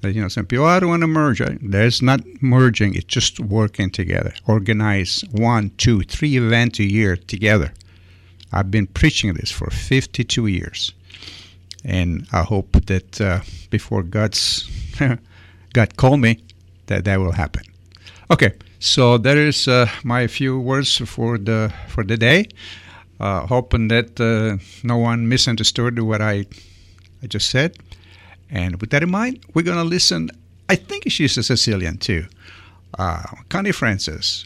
[0.04, 1.40] Uh, you know, some people, oh, I don't want to merge.
[1.62, 2.94] There's not merging.
[2.94, 4.34] It's just working together.
[4.46, 7.72] Organize one, two, three events a year together.
[8.52, 10.92] I've been preaching this for 52 years,
[11.84, 13.40] and I hope that uh,
[13.70, 14.68] before God's
[15.72, 16.42] God call me,
[16.86, 17.64] that that will happen.
[18.30, 18.52] Okay,
[18.84, 22.46] so there is uh, my few words for the for the day.
[23.18, 26.44] Uh, hoping that uh, no one misunderstood what I
[27.22, 27.76] I just said.
[28.50, 30.30] And with that in mind, we're gonna listen.
[30.68, 32.26] I think she's a Sicilian too,
[32.98, 34.44] uh, Connie Francis,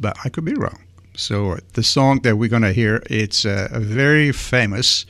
[0.00, 0.80] but I could be wrong.
[1.14, 5.04] So the song that we're gonna hear, it's uh, very famous.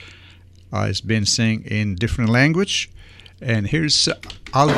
[0.73, 2.91] Uh, it's been sung in different language,
[3.41, 4.09] and here's
[4.55, 4.71] Al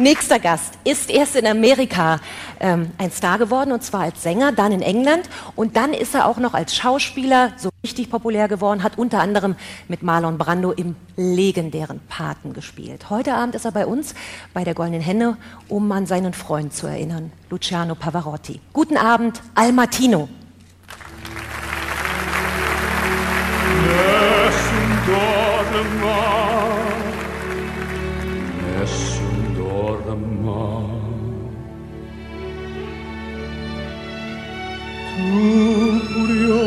[0.00, 2.18] nächster Gast ist erst in Amerika
[2.58, 5.28] ähm, ein Star geworden, und zwar als Sänger, dann in England.
[5.56, 9.56] Und dann ist er auch noch als Schauspieler so richtig populär geworden, hat unter anderem
[9.88, 13.10] mit Marlon Brando im legendären Paten gespielt.
[13.10, 14.14] Heute Abend ist er bei uns
[14.52, 15.36] bei der Goldenen Henne,
[15.68, 18.60] um an seinen Freund zu erinnern, Luciano Pavarotti.
[18.72, 20.28] Guten Abend, Al Martino.
[28.78, 29.29] Nessun
[30.04, 30.14] the
[35.16, 35.28] tu
[36.10, 36.62] Turbrio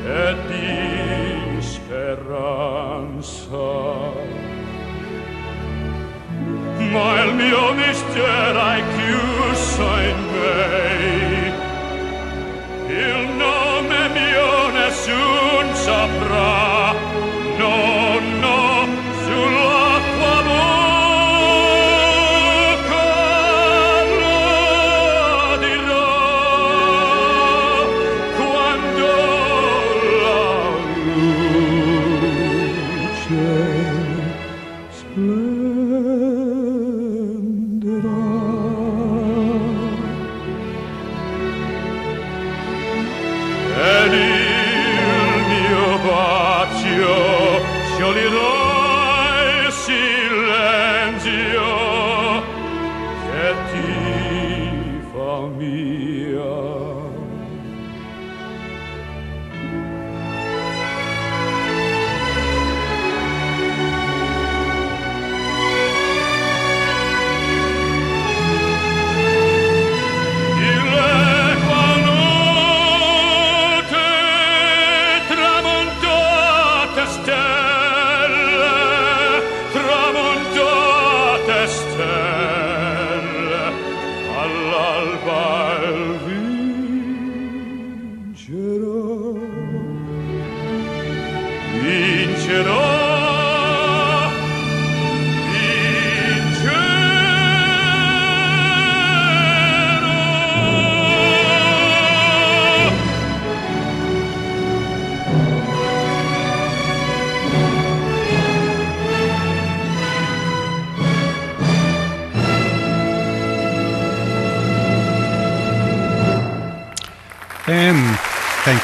[0.05, 3.11] e di speranza
[6.91, 11.53] ma il mio mestier hai chiuso in me.
[12.89, 16.90] Il nome mio nessun saprà.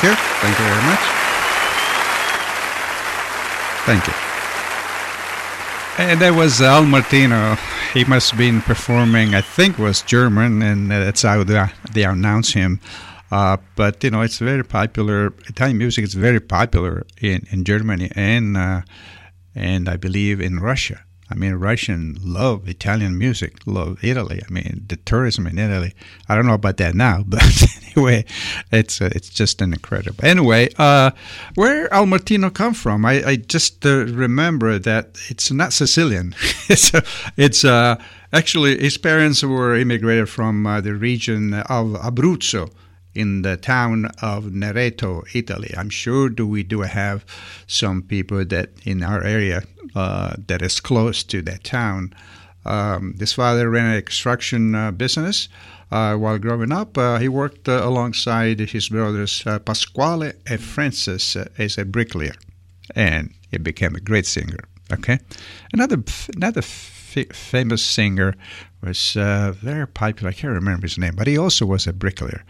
[0.06, 0.14] You.
[0.42, 1.04] Thank you very much.
[3.86, 4.14] Thank you.
[5.98, 7.56] And that was Al Martino.
[7.94, 12.80] He must have been performing, I think was German, and that's how they, announce him.
[13.30, 15.32] Uh, but, you know, it's very popular.
[15.46, 18.82] Italian music is very popular in, in Germany and, uh,
[19.54, 21.05] and I believe in Russia.
[21.28, 24.42] I mean, Russians love Italian music, love Italy.
[24.48, 25.92] I mean, the tourism in Italy.
[26.28, 27.42] I don't know about that now, but
[27.86, 28.24] anyway,
[28.70, 30.24] it's uh, it's just an incredible.
[30.24, 31.10] Anyway, uh,
[31.54, 33.04] where Al Martino come from?
[33.04, 36.34] I, I just uh, remember that it's not Sicilian.
[36.68, 37.00] it's uh,
[37.36, 37.96] it's uh,
[38.32, 42.70] actually his parents were immigrated from uh, the region of Abruzzo
[43.16, 45.72] in the town of Nereto, Italy.
[45.76, 47.24] I'm sure do we do have
[47.66, 49.62] some people that in our area
[49.94, 52.12] uh, that is close to that town.
[52.64, 55.48] Um, this father ran an construction uh, business,
[55.88, 61.36] Uh, while growing up, uh, he worked uh, alongside his brothers uh, Pasquale and Francis
[61.58, 62.34] as a bricklayer,
[62.96, 64.58] and he became a great singer.
[64.90, 65.18] Okay,
[65.72, 66.02] another
[66.34, 68.34] another f- famous singer
[68.86, 70.30] was uh, very popular.
[70.30, 72.44] I can't remember his name, but he also was a bricklayer,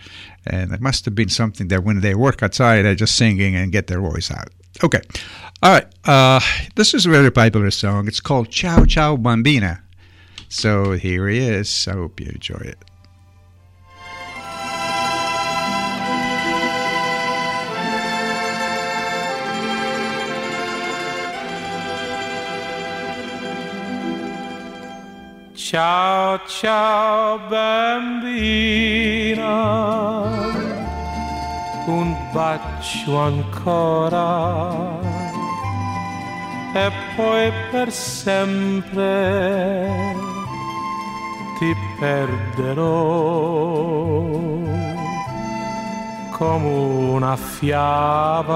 [0.46, 3.72] and it must have been something that when they work outside, they're just singing and
[3.72, 4.48] get their voice out.
[4.84, 5.00] Okay,
[5.62, 5.86] all right.
[6.04, 6.40] Uh,
[6.74, 8.06] this is a very popular song.
[8.08, 9.80] It's called "Ciao Ciao Bambina."
[10.48, 11.88] So here he is.
[11.88, 12.78] I hope you enjoy it.
[25.68, 28.22] Ciao, ciao bambina,
[31.86, 35.00] un bacio ancora.
[36.72, 38.94] E poi per sempre
[41.58, 42.84] ti perderò
[46.30, 48.54] come una fiaba.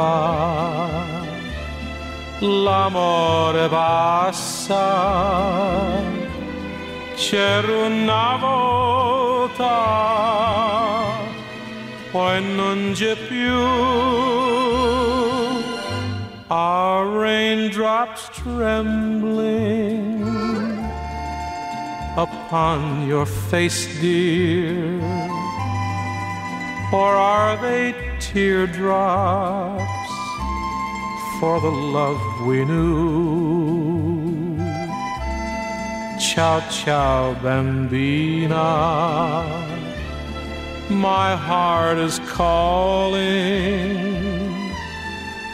[2.38, 4.78] L'amore passa
[7.20, 9.66] c'era una volta,
[12.10, 13.58] poi non c'è più.
[16.48, 20.24] Our raindrops trembling
[22.16, 24.98] upon your face, dear,
[26.90, 29.84] or are they teardrops
[31.38, 33.99] for the love we knew?
[36.32, 38.54] Ciao, ciao, bambina.
[40.88, 43.26] My heart is calling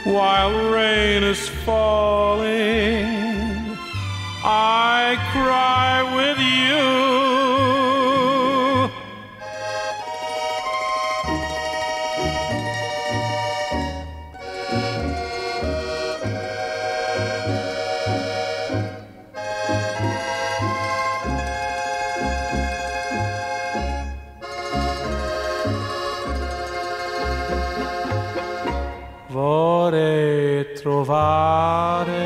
[0.04, 3.06] while rain is falling.
[4.44, 7.25] I cry with you.
[31.06, 32.24] Trovare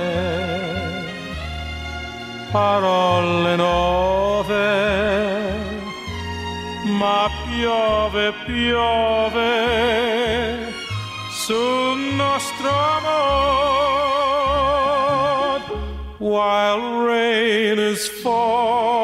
[2.51, 4.73] parole nuove,
[6.99, 9.53] ma piove, piove
[11.31, 12.69] sul nostro
[16.19, 19.00] while rain is falling.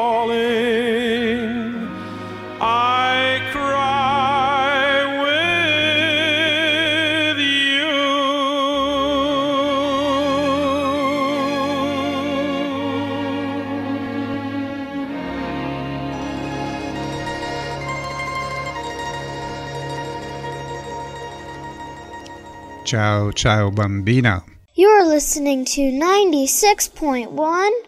[22.87, 24.43] Ciao, ciao, bambina.
[24.73, 27.27] You're listening to 96.1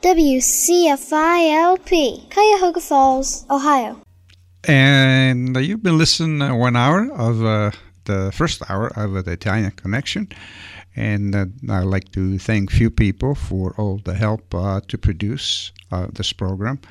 [0.02, 1.90] WCFILP,
[2.30, 4.02] Cuyahoga Falls, Ohio.
[4.66, 7.72] And you've been listening uh, one hour of uh,
[8.04, 10.28] the first hour of uh, the Italian Connection.
[10.98, 15.72] And uh, I'd like to thank few people for all the help uh, to produce
[15.94, 16.82] uh, this program.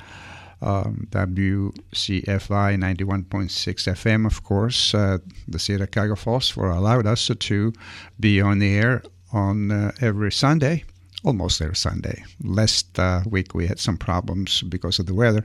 [0.61, 7.73] Um, WCFI 91.6 FM, of course, uh, the Cuyahoga Falls, for allowed us to
[8.19, 9.01] be on the air
[9.31, 10.83] on uh, every Sunday,
[11.23, 12.23] almost every Sunday.
[12.43, 15.43] Last uh, week we had some problems because of the weather.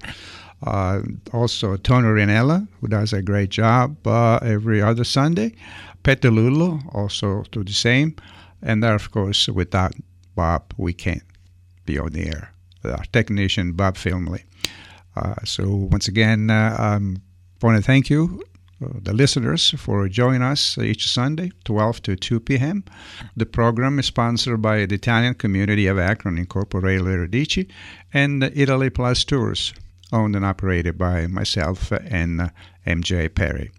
[0.67, 1.03] Uh,
[1.33, 5.55] also, Tony Rinella, who does a great job uh, every other Sunday.
[6.03, 8.17] Petalullo, also do the same.
[8.63, 9.95] And then, of course, without
[10.35, 11.23] Bob, we can't
[11.85, 12.53] be on the air.
[12.85, 14.45] Our technician, Bob Filmley.
[15.17, 16.99] Uh, so, once again, I
[17.63, 18.43] want to thank you
[18.83, 22.85] uh, the listeners for joining us each Sunday, 12 to 2 p.m.
[23.37, 27.71] The program is sponsored by the Italian community of Akron Incorporated Radici
[28.13, 29.75] and Italy Plus Tours,
[30.13, 32.49] owned and operated by myself and uh,
[32.87, 33.71] MJ Perry.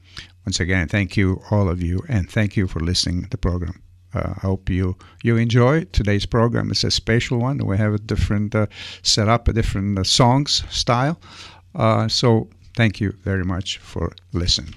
[0.45, 3.84] Once again, thank you, all of you, and thank you for listening to the program.
[4.15, 6.71] Uh, I hope you you enjoy today's program.
[6.71, 7.57] It's a special one.
[7.57, 8.67] We have a different uh,
[9.03, 11.19] setup, a different uh, songs style.
[11.75, 14.73] Uh, so thank you very much for listening.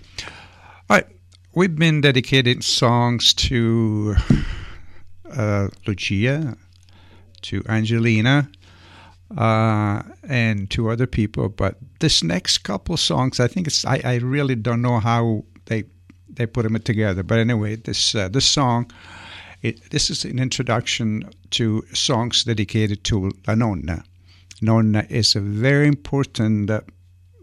[0.91, 1.07] All right,
[1.55, 4.17] we've been dedicating songs to
[5.31, 6.57] uh, Lucia,
[7.43, 8.51] to Angelina,
[9.37, 11.49] uh, and to other people.
[11.49, 15.85] But this next couple songs, I think it's I, I really don't know how they
[16.29, 17.23] they put them together.
[17.23, 18.91] But anyway, this uh, this song,
[19.63, 24.05] it, this is an introduction to songs dedicated to La Nonna.
[24.61, 26.81] Nonna is a very important uh,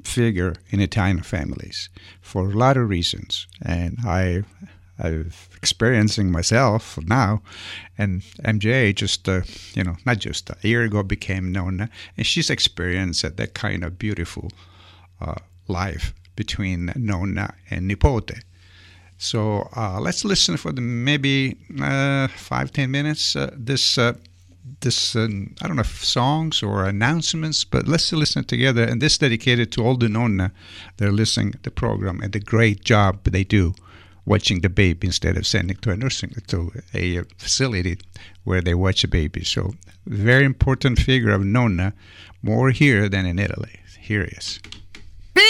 [0.04, 1.90] figure in Italian families
[2.22, 4.44] for a lot of reasons, and I.
[4.98, 7.42] I'm experiencing myself now,
[7.98, 9.42] and MJ just uh,
[9.74, 14.00] you know not just a year ago became Nonna, and she's experienced that kind of
[14.00, 14.54] beautiful
[15.20, 15.36] uh,
[15.68, 18.42] life between Nonna and Nipote.
[19.18, 23.36] So uh, let's listen for the maybe uh, five ten minutes.
[23.36, 24.14] Uh, this uh,
[24.82, 25.28] this uh,
[25.62, 28.84] I don't know if songs or announcements, but let's listen together.
[28.84, 30.52] And this dedicated to all the nonna
[30.98, 33.74] that are listening the program and the great job they do
[34.26, 37.98] watching the baby instead of sending to a nursing to a facility
[38.44, 39.44] where they watch a baby.
[39.44, 41.94] So very important figure of nonna,
[42.42, 43.80] more here than in Italy.
[44.00, 44.60] Here he is.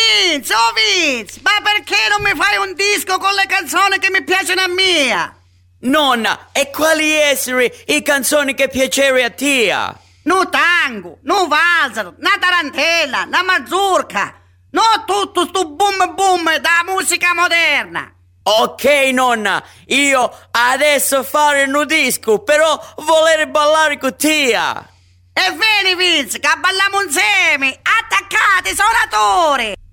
[0.05, 4.23] Vince, oh Vince, ma perché non mi fai un disco con le canzoni che mi
[4.23, 5.35] piacciono a mia?
[5.81, 9.97] Nonna, e quali essere i canzoni che piacere a tia?
[10.23, 14.33] No tango, no valzer, na tarantella, na mazurka,
[14.71, 18.11] no tutto sto boom boom da musica moderna.
[18.43, 24.87] Ok, nonna, io adesso fare un disco, però voler ballare con tia.
[25.33, 29.84] E vieni Vince, che balliamo insieme, attaccati, suonatori!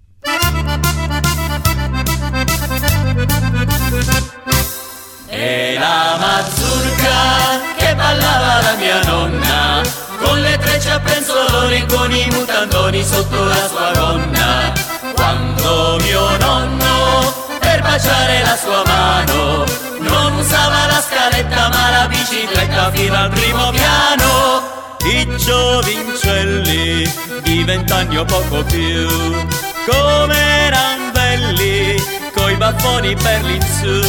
[5.27, 9.83] E la mazurka che ballava la mia nonna.
[10.23, 14.73] Con le trecce a penzoloni con i mutandoni sotto la sua gonna
[15.15, 19.65] Quando mio nonno per baciare la sua mano
[19.99, 24.63] Non usava la scaletta ma la bicicletta fino al primo piano.
[25.05, 27.13] I giovincelli
[27.43, 31.97] di vent'anni o poco più Come eran belli
[32.35, 34.01] coi baffoni per l'insù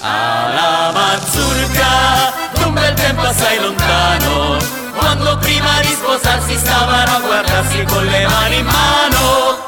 [0.00, 4.58] alla mazurka d'un bel tempo assai lontano
[4.94, 9.66] quando prima di sposarsi stavano a guardarsi con le mani in mano.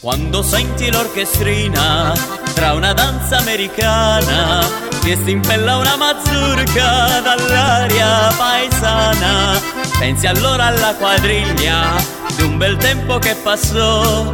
[0.00, 2.12] Quando senti l'orchestrina
[2.54, 4.66] tra una danza americana
[5.02, 11.94] che si impella una mazurka dall'aria paesana pensi allora alla quadriglia
[12.36, 14.32] di un bel tempo che passò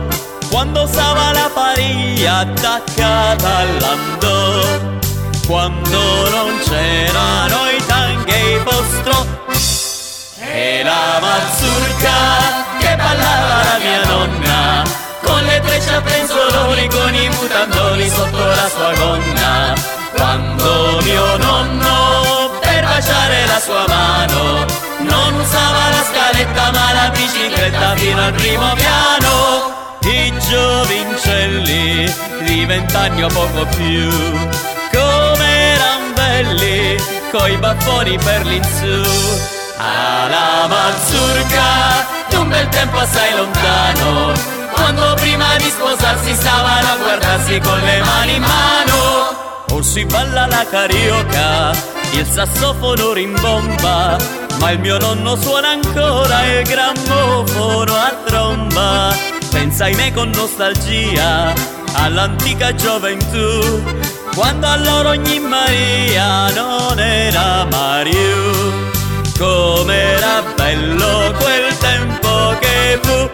[0.51, 4.63] quando stava la pariglia attaccata all'andò,
[5.47, 9.27] quando non c'erano i tanghi e i postro,
[10.39, 14.83] e la mazurka che ballava la mia nonna,
[15.23, 19.75] con le trecce a penzoloni, con i mutandoni sotto la sua gonna,
[20.17, 24.67] quando mio nonno per baciare la sua mano,
[25.03, 32.13] non usava la scaletta ma la bicicletta fino al primo piano i giovincelli
[32.45, 34.09] di vent'anni o poco più,
[34.91, 36.97] come eran belli,
[37.31, 39.03] coi baffoni per l'insù.
[39.77, 44.33] Alla mazurka, d'un bel tempo assai lontano,
[44.73, 49.65] quando prima di sposarsi stavano a guardarsi con le mani in mano.
[49.73, 51.73] Or si balla la carioca,
[52.13, 54.17] il sassofono rimbomba,
[54.61, 59.15] ma il mio nonno suona ancora il grammofono a tromba
[59.51, 61.53] pensa in me con nostalgia
[61.95, 63.83] all'antica gioventù,
[64.35, 68.89] quando allora ogni Maria non era Mario.
[69.39, 73.31] Com'era bello quel tempo che fu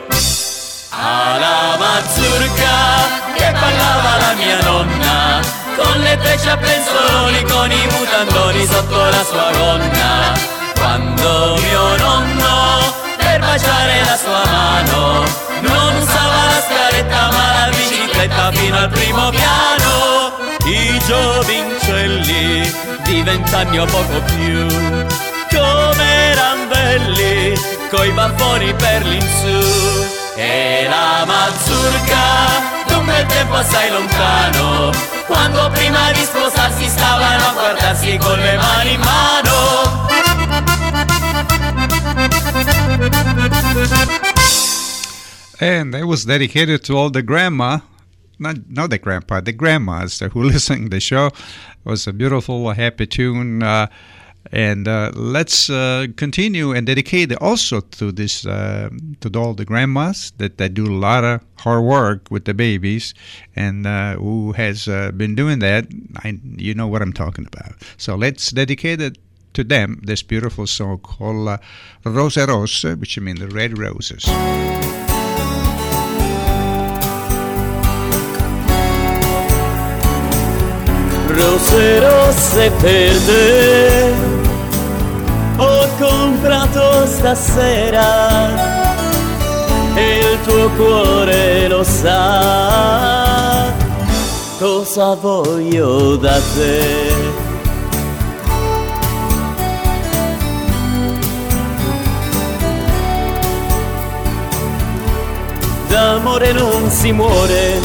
[0.91, 5.41] alla mazurka che ballava la mia nonna
[5.77, 10.56] con le trecce a penzoloni, con i mutandoni sotto la sua gonna.
[10.97, 15.25] Quando mio nonno per baciare la sua mano
[15.61, 20.33] non usava la scaletta ma la bicicletta fino al primo piano.
[20.65, 22.75] I giovincelli
[23.05, 24.67] di vent'anni o poco più.
[25.51, 32.25] Come eran belli coi baffoni per l'insù e la mazurka
[32.89, 34.93] d'un bel tempo assai lontano.
[35.27, 40.86] Quando prima di sposarsi stavano a guardarsi con le mani in mano
[45.59, 47.79] And that was dedicated to all the grandma,
[48.39, 51.27] not not the grandpa, the grandmas who listen to the show.
[51.27, 51.35] It
[51.85, 53.63] was a beautiful, happy tune.
[53.63, 53.87] Uh,
[54.53, 58.91] and uh, let's uh, continue and dedicate also to this uh,
[59.21, 63.15] to all the grandmas that, that do a lot of hard work with the babies
[63.55, 65.87] and uh, who has uh, been doing that.
[66.19, 67.75] I, you know what I'm talking about.
[67.97, 69.19] So let's dedicate it
[69.57, 71.57] to them this beautiful song called uh,
[72.05, 74.27] Rose Rose, which means red roses.
[81.39, 84.13] Rose rosse per te
[85.57, 88.05] ho comprato stasera
[89.95, 93.73] e il tuo cuore lo sa
[94.59, 97.46] cosa voglio da te.
[105.97, 107.81] D'amore non si muore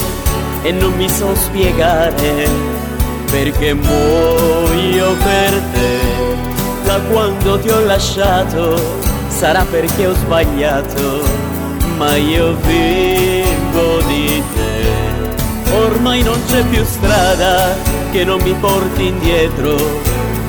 [0.63, 2.45] e non mi so spiegare
[3.31, 5.99] perché muoio per te.
[6.83, 8.99] Da quando ti ho lasciato
[9.29, 11.23] sarà perché ho sbagliato,
[11.95, 15.73] ma io vivo di te.
[15.73, 17.73] Ormai non c'è più strada
[18.11, 19.77] che non mi porti indietro,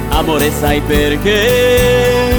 [0.09, 2.35] amore sai perché?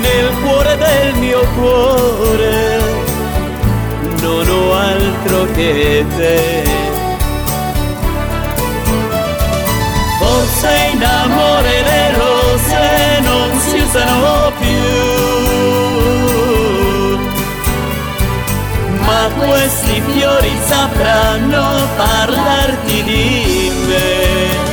[0.00, 2.79] Nel cuore del mio cuore
[4.30, 6.62] non ho altro che te.
[10.20, 14.82] Forse in amore le rose non si usano più,
[19.00, 21.64] ma questi fiori sapranno
[21.96, 24.68] parlarti di me.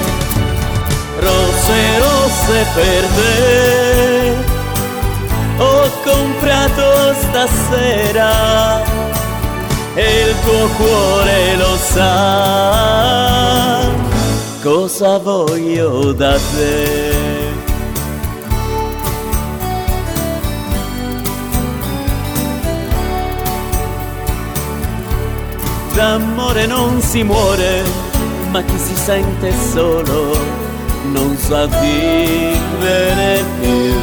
[1.19, 4.35] Rose, rose per te,
[5.57, 8.85] ho comprato stasera
[9.99, 13.17] e il tuo cuore lo sa
[14.61, 17.25] cosa voglio da te.
[25.95, 27.81] D'amore non si muore,
[28.51, 30.37] ma chi si sente solo
[31.11, 33.95] non sa vivere più.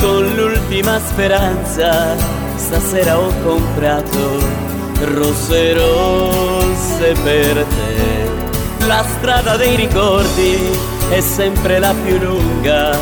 [0.00, 2.14] Con l'ultima speranza
[2.56, 8.86] stasera ho comprato rose rosse per te.
[8.86, 10.58] La strada dei ricordi
[11.10, 12.96] è sempre la più lunga,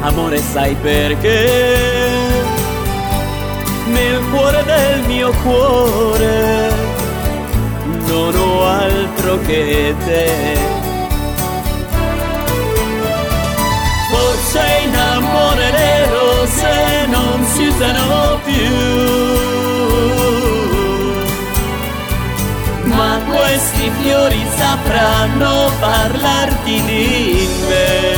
[0.00, 1.96] amore sai perché?
[3.86, 6.70] Nel cuore del mio cuore
[8.06, 10.76] non ho altro che te.
[14.10, 19.47] Forse in amore le rose non si usano più
[22.98, 28.16] ma questi fiori sapranno parlarti di me.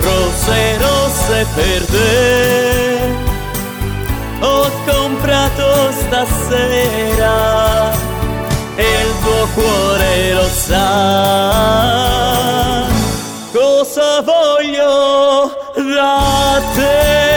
[0.00, 2.98] Rose, rose per te,
[4.40, 7.92] ho comprato stasera
[8.74, 10.72] e il tuo cuore lo sa
[13.52, 17.33] cosa voglio da te.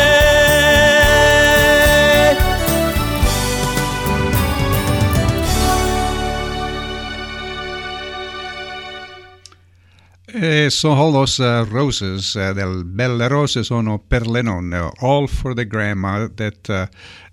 [10.67, 15.25] E so all those uh, roses, uh, the belle rose sono per le nonne, all
[15.25, 16.87] for the grandma that uh,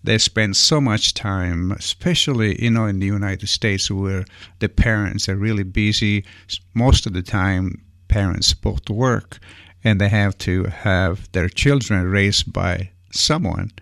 [0.05, 4.25] they spend so much time, especially you know in the United States where
[4.61, 6.25] the parents are really busy.
[6.75, 9.39] Most of the time, parents both work,
[9.83, 13.73] and they have to have their children raised by someone,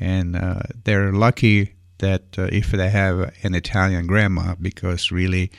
[0.00, 5.50] and uh, they're lucky that uh, if they have an Italian grandma because really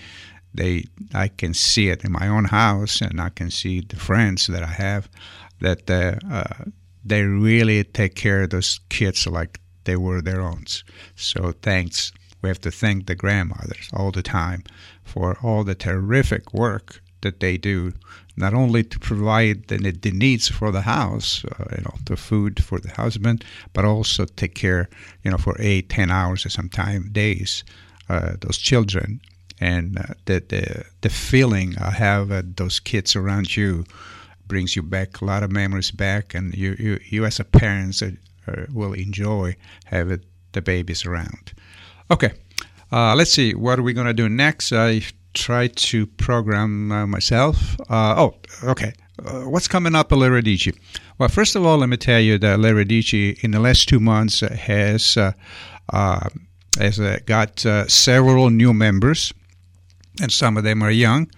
[0.55, 4.47] they I can see it in my own house, and I can see the friends
[4.47, 5.09] that I have
[5.59, 6.65] that uh, uh,
[7.03, 10.65] they really take care of those kids like they were their own.
[11.15, 12.11] So thanks.
[12.41, 14.63] We have to thank the grandmothers all the time
[15.03, 17.93] for all the terrific work that they do,
[18.37, 22.63] not only to provide the, the needs for the house, uh, you know, the food
[22.63, 24.89] for the husband, but also take care,
[25.23, 27.63] you know, for eight, ten hours or sometimes days,
[28.09, 29.19] uh, those children
[29.59, 33.85] and uh, the, the the feeling I have uh, those kids around you
[34.47, 38.01] brings you back a lot of memories back, and you you, you as a parent
[38.03, 38.07] uh,
[38.71, 39.55] will enjoy
[39.85, 40.21] having
[40.51, 41.53] the babies around.
[42.11, 42.31] Okay,
[42.91, 44.71] uh, let's see what are we gonna do next.
[44.71, 45.01] I
[45.33, 47.79] try to program uh, myself.
[47.89, 48.93] Uh, oh, okay.
[49.45, 50.73] what's coming up at?
[51.17, 54.01] Well, first of all, let me tell you that Le Radici in the last two
[54.01, 55.17] months has
[56.77, 59.33] has got several new members
[60.21, 61.29] and some of them are young.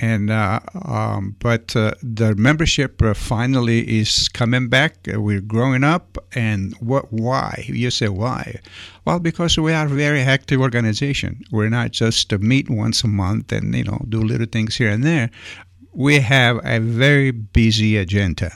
[0.00, 4.96] And uh, um, but uh, the membership uh, finally is coming back.
[5.06, 7.10] We're growing up, and what?
[7.10, 7.64] Why?
[7.66, 8.60] You say why?
[9.06, 11.42] Well, because we are a very active organization.
[11.50, 14.90] We're not just to meet once a month and you know do little things here
[14.90, 15.30] and there.
[15.92, 18.52] We have a very busy agenda.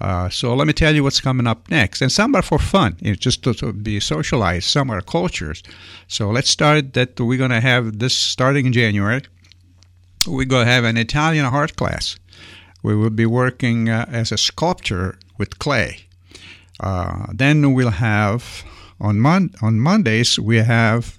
[0.00, 2.02] Uh, so let me tell you what's coming up next.
[2.02, 4.64] And some are for fun, just to, to, be socialized.
[4.64, 5.62] Some are cultures.
[6.06, 9.22] So let's start that we're going to have this starting in January.
[10.26, 12.16] We're going to have an Italian art class.
[12.82, 16.06] We will be working uh, as a sculptor with clay.
[16.78, 18.64] Uh, then we'll have
[19.00, 21.18] on Mon- on Mondays we have,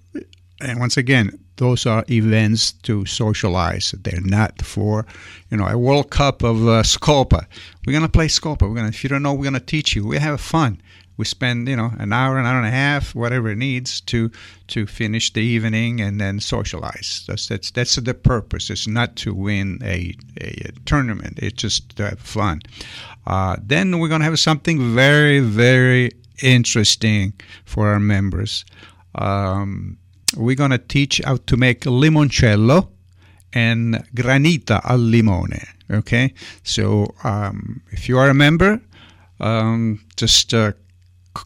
[0.61, 3.93] and once again, those are events to socialize.
[4.03, 5.05] They're not for,
[5.49, 7.45] you know, a World Cup of uh, Scopa.
[7.85, 8.61] We're gonna play Scopa.
[8.61, 10.07] We're gonna, if you don't know, we're gonna teach you.
[10.07, 10.81] We have fun.
[11.17, 14.29] We spend, you know, an hour, an hour and a half, whatever it needs to
[14.67, 17.25] to finish the evening and then socialize.
[17.27, 18.69] That's that's that's the purpose.
[18.69, 21.39] It's not to win a, a, a tournament.
[21.41, 22.61] It's just to have fun.
[23.25, 26.11] Uh, then we're gonna have something very very
[26.43, 27.34] interesting
[27.65, 28.63] for our members.
[29.15, 29.97] Um,
[30.35, 32.89] we're going to teach how to make limoncello
[33.53, 35.65] and granita al limone.
[35.89, 36.33] Okay,
[36.63, 38.81] so um, if you are a member,
[39.39, 40.73] um, just uh,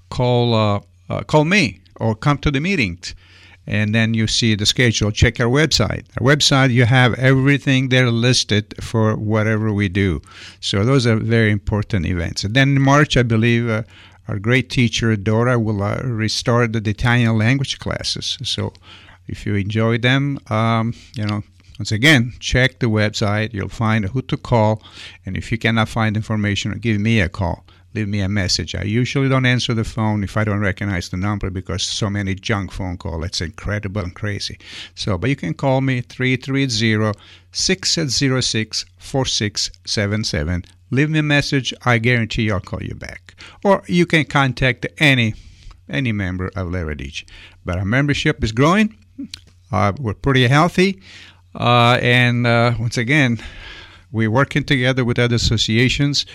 [0.10, 0.80] call uh,
[1.10, 2.98] uh, call me or come to the meeting,
[3.68, 5.12] and then you see the schedule.
[5.12, 6.06] Check our website.
[6.20, 10.22] Our website you have everything there listed for whatever we do.
[10.60, 12.44] So those are very important events.
[12.44, 13.86] And then in March, I believe.
[14.28, 18.38] Our great teacher Dora will uh, restart the Italian language classes.
[18.44, 18.74] So
[19.28, 21.44] if you enjoy them, um, you know,
[21.80, 23.54] once again, check the website.
[23.54, 24.84] You'll find who to call,
[25.26, 27.66] and if you cannot find information, give me a call.
[27.94, 28.74] Leave me a message.
[28.76, 32.36] I usually don't answer the phone if I don't recognize the number because so many
[32.36, 33.26] junk phone calls.
[33.26, 34.58] It's incredible and crazy.
[34.96, 37.20] So, but you can call me 330
[37.52, 41.74] 606 4677 leave me a message.
[41.86, 43.36] I guarantee I'll call you back.
[43.64, 45.34] Or you can contact any
[45.90, 47.26] any member of Le Radici.
[47.66, 48.96] But our membership is growing.
[49.72, 51.02] Uh, we're pretty healthy,
[51.56, 53.42] uh, and uh, once again,
[54.12, 56.26] we're working together with other associations.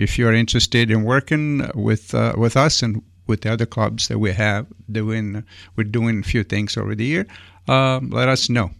[0.00, 4.18] If you're interested in working with uh, with us and with the other clubs that
[4.18, 5.44] we have doing,
[5.76, 7.26] we're doing a few things over the year.
[7.68, 8.70] Um, let us know.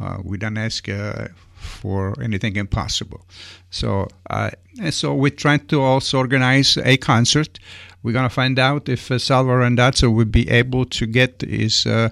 [0.00, 3.26] Uh, we don't ask uh, for anything impossible.
[3.70, 4.50] So, uh,
[4.90, 7.58] so we're trying to also organize a concert.
[8.02, 12.10] We're to find out if uh, Salvador Randazzo will be able to get his uh,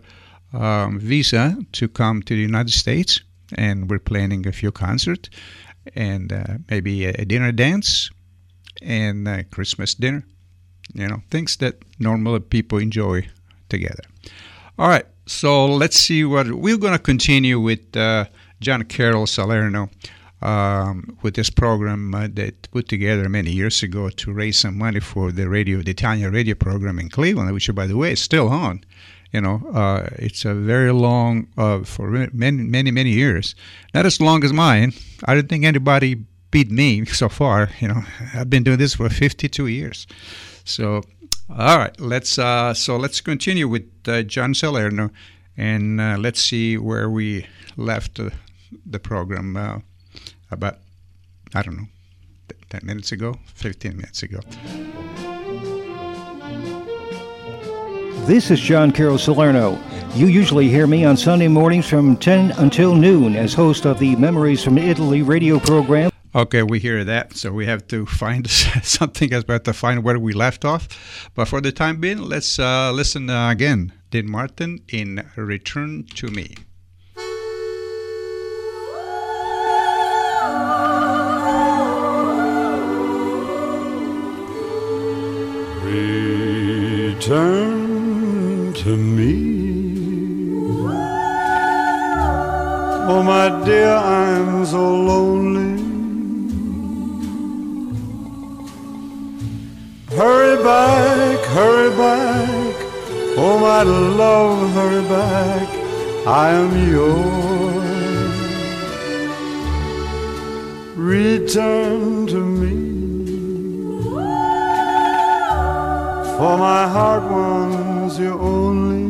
[0.54, 3.20] um, visa to come to the United States.
[3.56, 5.28] And we're planning a few concerts
[5.94, 8.10] and uh, maybe a dinner dance
[8.85, 10.24] and a Christmas dinner.
[10.93, 13.28] You know, things that normal people enjoy
[13.69, 14.05] together.
[14.78, 17.97] All right, so let's see what we're going to continue with.
[17.97, 18.27] Uh,
[18.65, 19.90] John Carroll Salerno
[20.40, 25.01] um, with this program uh, that put together many years ago to raise some money
[25.01, 28.48] for the radio, the Italian radio program in Cleveland, which, by the way, is still
[28.48, 28.82] on.
[29.32, 33.55] You know, uh, it's a very long uh, for many, many, many years.
[33.93, 34.93] Not as long as mine.
[35.24, 36.24] I don't think anybody
[36.55, 37.68] beat me so far.
[37.81, 38.02] You know,
[38.32, 40.06] I've been doing this for 52 years.
[40.64, 41.02] So,
[41.51, 45.10] all right, let's uh, so let's continue with uh, John Salerno,
[45.59, 48.18] and uh, let's see where we left
[48.86, 49.81] the program uh,
[50.51, 50.78] about,
[51.55, 51.89] I don't know,
[52.70, 54.40] 10 minutes ago, 15 minutes ago.
[58.26, 59.78] This is John Carroll Salerno.
[60.14, 64.16] You usually hear me on Sunday mornings from 10 until noon as host of the
[64.16, 66.13] Memories from Italy radio program.
[66.36, 68.51] Okay, we hear that, so we have to find
[68.82, 71.31] something as about to find where we left off.
[71.32, 73.93] But for the time being, let's uh, listen uh, again.
[74.11, 76.56] Dean Martin in Return to Me.
[87.15, 89.55] Return to me.
[93.06, 95.73] Oh, my dear, I'm so lonely.
[100.16, 102.74] Hurry back, hurry back.
[103.36, 105.68] Oh, my love, hurry back.
[106.24, 107.84] I am yours.
[110.94, 112.74] Return to me.
[116.36, 119.06] For my heart wants you only.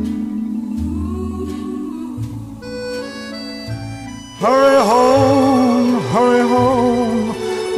[4.38, 7.28] Hurry home, hurry home.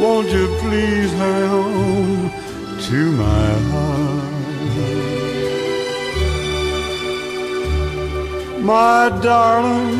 [0.01, 1.96] Won't you please hurry home
[2.87, 4.33] to my heart?
[8.61, 9.99] My darling,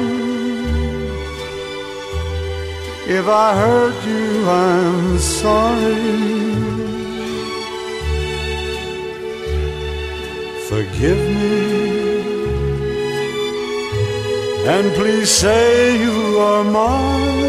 [3.18, 6.28] if I hurt you, I'm sorry.
[10.70, 11.88] Forgive me
[14.74, 17.47] and please say you are mine.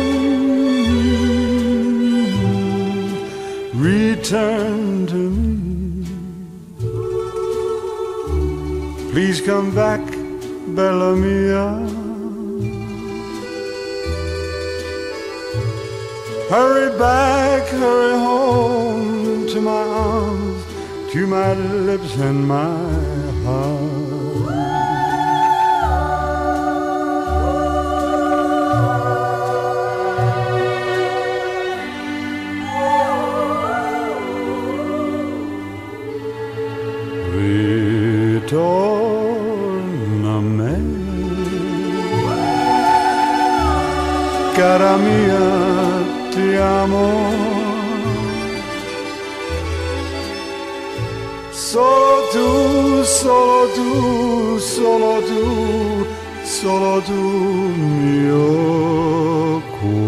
[3.78, 6.04] return to me.
[9.12, 10.00] Please come back,
[10.74, 11.68] Bella Mia.
[16.50, 20.64] Hurry back, hurry home to my arms,
[21.12, 22.76] to my lips and my
[23.44, 24.07] heart.
[38.48, 40.74] torna me.
[44.56, 45.48] Cara mia,
[46.32, 47.08] ti amo.
[51.50, 56.06] Solo tu, solo tu, solo tu,
[56.44, 57.22] solo tu
[58.00, 60.07] mio cuore.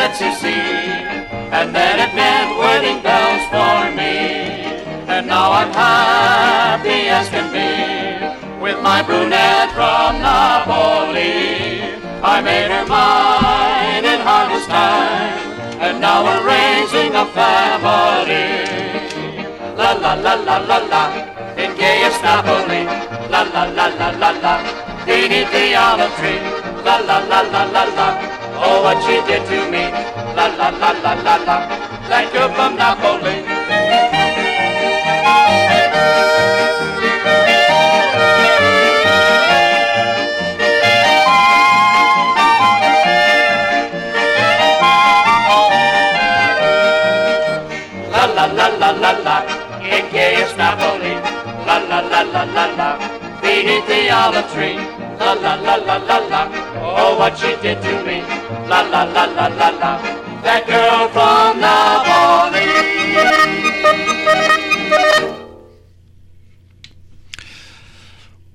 [0.00, 0.50] Papa, you see.
[1.52, 4.16] And then it meant wedding bells for me.
[5.08, 8.62] And now I'm happy as can be.
[8.62, 11.82] With my brunette from Napoli.
[12.22, 15.38] I made her mine in harvest time.
[15.80, 18.48] And now we're raising a family.
[19.76, 21.04] La la la la la la,
[21.56, 22.84] in gayest Napoli.
[23.32, 24.54] La la la la la la,
[25.06, 26.40] beneath the olive tree.
[26.84, 28.39] La la la la la la,
[28.70, 29.84] oh what she did to me.
[30.36, 31.56] La la la la la la,
[32.08, 33.36] that girl from Napoli.
[48.14, 49.36] La la la la la la,
[49.82, 51.14] in gayest Napoli.
[51.66, 52.88] La la la la la la,
[53.42, 55.09] beneath the olive tree.
[55.20, 56.48] La la la la la la,
[56.96, 58.22] oh what she did to me.
[58.68, 60.00] La la la la la la,
[60.42, 62.64] that girl from Napoli.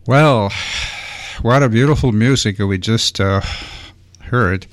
[0.08, 0.52] Well,
[1.44, 3.42] what a beautiful music we just uh,
[4.22, 4.66] heard.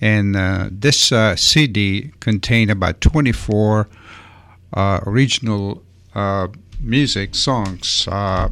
[0.00, 3.88] And uh, this uh, CD contained about 24
[4.72, 5.82] uh, original
[6.14, 6.46] uh,
[6.80, 8.50] music songs uh,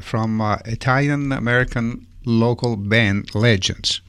[0.00, 4.00] from uh, Italian American local band legends.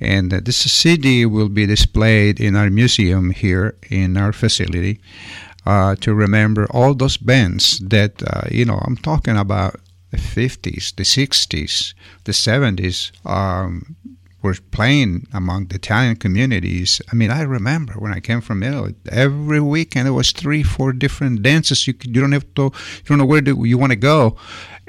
[0.00, 5.00] And uh, this CD will be displayed in our museum here in our facility
[5.66, 9.76] uh, to remember all those bands that, uh, you know, I'm talking about
[10.10, 13.12] the 50s, the 60s, the 70s.
[13.26, 13.96] Um,
[14.42, 17.00] were playing among the Italian communities.
[17.12, 20.92] I mean, I remember when I came from Italy, every weekend there was three, four
[20.92, 21.86] different dances.
[21.86, 24.36] You you don't have to, you don't know where do you want to go,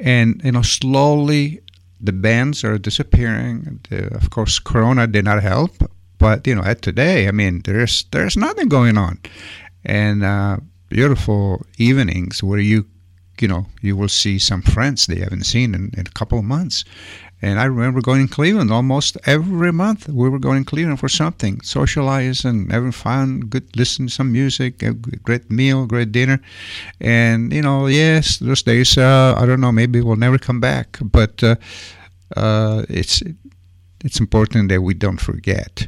[0.02, 1.62] and you know, slowly
[2.00, 3.80] the bands are disappearing.
[3.90, 5.72] The, of course, Corona did not help,
[6.18, 9.20] but you know, at today, I mean, there's there's nothing going on,
[9.86, 10.58] and uh,
[10.90, 12.86] beautiful evenings where you
[13.40, 16.46] you know you will see some friends they haven't seen in, in a couple of
[16.46, 16.84] months
[17.42, 20.08] and I remember going to Cleveland almost every month.
[20.08, 24.32] We were going to Cleveland for something, socialize and having fun, good, listen to some
[24.32, 26.40] music, a great meal, great dinner.
[27.00, 31.00] And, you know, yes, those days, uh, I don't know, maybe we'll never come back.
[31.02, 31.56] But uh,
[32.36, 33.24] uh, it's
[34.04, 35.88] it's important that we don't forget.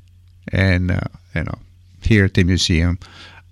[0.52, 1.02] And, uh,
[1.36, 1.60] you know,
[2.02, 2.98] here at the museum,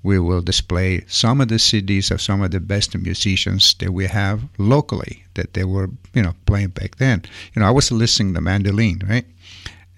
[0.03, 4.07] we will display some of the CDs of some of the best musicians that we
[4.07, 7.23] have locally that they were, you know, playing back then.
[7.53, 9.25] You know, I was listening to the mandolin, right?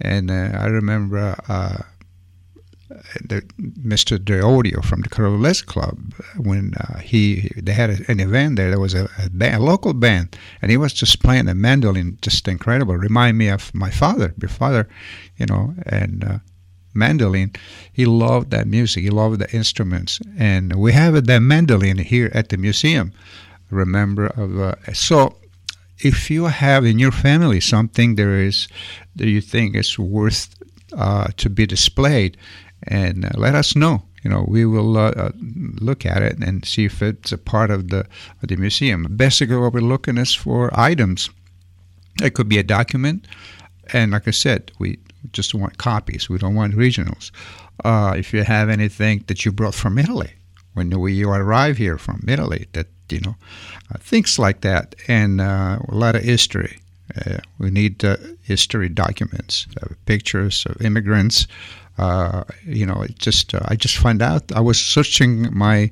[0.01, 1.83] And uh, I remember uh,
[3.23, 4.17] the, Mr.
[4.17, 8.69] DeOdio from the Carolese Club when uh, he they had an event there.
[8.69, 12.17] There was a, a, band, a, local band, and he was just playing the mandolin,
[12.21, 12.95] just incredible.
[12.95, 14.87] Remind me of my father, my father,
[15.37, 16.37] you know, and uh,
[16.93, 17.51] mandolin.
[17.91, 19.03] He loved that music.
[19.03, 23.11] He loved the instruments, and we have that mandolin here at the museum.
[23.69, 25.37] Remember of uh, so.
[25.99, 28.67] If you have in your family something there is
[29.15, 30.49] that you think is worth
[30.97, 32.35] uh, to be displayed,
[32.87, 34.03] and uh, let us know.
[34.23, 35.31] You know, we will uh,
[35.81, 38.05] look at it and see if it's a part of the
[38.41, 39.07] of the museum.
[39.15, 41.29] Basically, what we're looking is for items.
[42.21, 43.27] It could be a document,
[43.91, 44.99] and like I said, we
[45.31, 46.29] just want copies.
[46.29, 47.31] We don't want originals.
[47.83, 50.33] Uh, if you have anything that you brought from Italy
[50.73, 53.35] when you arrive here from Italy, that you know,
[53.93, 56.79] uh, things like that, and uh, a lot of history.
[57.15, 61.47] Uh, we need uh, history documents, uh, pictures of immigrants.
[62.65, 64.51] You know, just I just find out.
[64.51, 65.91] I was searching my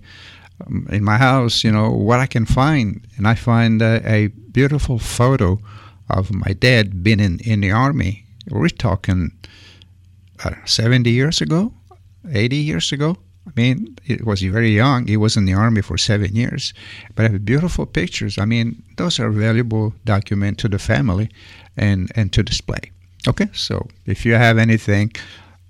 [0.65, 4.97] um, in my house, you know, what I can find, and I find a beautiful
[4.97, 5.59] photo
[6.09, 8.20] of my dad being in in the army.
[8.49, 9.31] We're talking
[10.43, 11.73] uh, 70 years ago,
[12.29, 13.17] 80 years ago.
[13.47, 15.07] I mean, it was very young.
[15.07, 16.73] He was in the army for seven years,
[17.15, 18.37] but I have beautiful pictures.
[18.37, 21.29] I mean, those are valuable document to the family,
[21.75, 22.91] and and to display.
[23.27, 25.11] Okay, so if you have anything,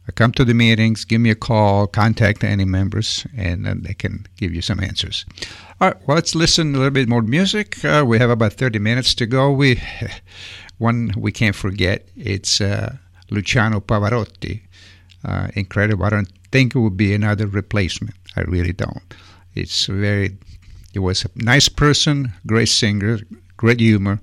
[0.07, 3.93] uh, come to the meetings, give me a call, contact any members, and then they
[3.93, 5.25] can give you some answers.
[5.79, 7.83] All right, well, let's listen a little bit more music.
[7.83, 9.51] Uh, we have about 30 minutes to go.
[9.51, 9.81] We
[10.81, 12.07] one we can't forget.
[12.17, 12.95] It's uh,
[13.29, 14.61] Luciano Pavarotti.
[15.23, 16.03] Uh, incredible.
[16.03, 18.15] I don't think it would be another replacement.
[18.35, 19.03] I really don't.
[19.53, 20.37] It's very.
[20.91, 23.19] He was a nice person, great singer,
[23.55, 24.19] great humor,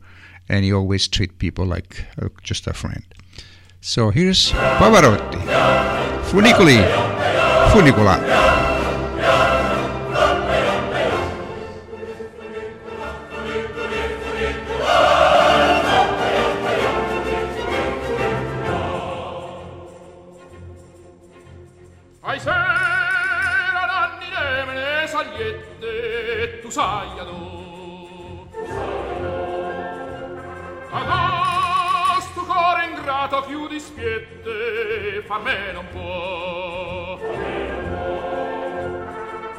[0.49, 3.05] and he always treat people like uh, just a friend.
[3.81, 5.39] So here's Pavarotti,
[6.29, 6.83] Funiculì,
[7.71, 8.78] Funiculà.
[26.69, 28.47] usaiano
[30.93, 37.19] adas tu core ingrato più dispiette far me non può.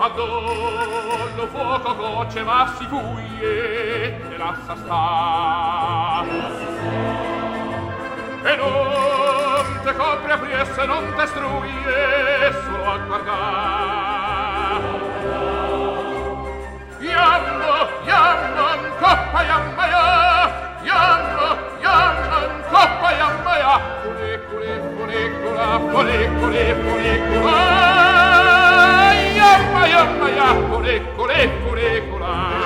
[0.02, 6.24] Adollo fuoco gocce ma si fuie e lassa sta
[8.44, 14.29] e non te copre a priesse non te struie solo a guardare
[30.92, 32.60] Eccola, eccola, eccola.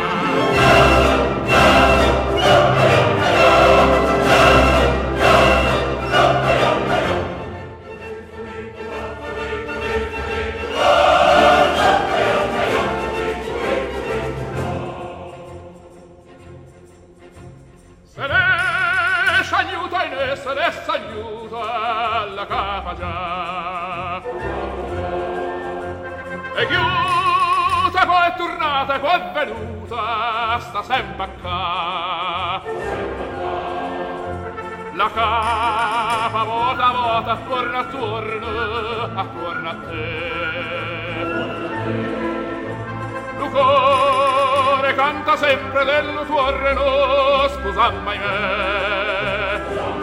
[22.95, 24.22] Già.
[26.55, 32.61] E chiusa poi è tornata, poi è venuta, sta sempre qua.
[34.95, 38.47] La capa volta volta, attorno attorno,
[39.15, 40.41] attorno a te.
[43.38, 50.02] Lu cuore canta sempre del tuo reno, scusa mai me.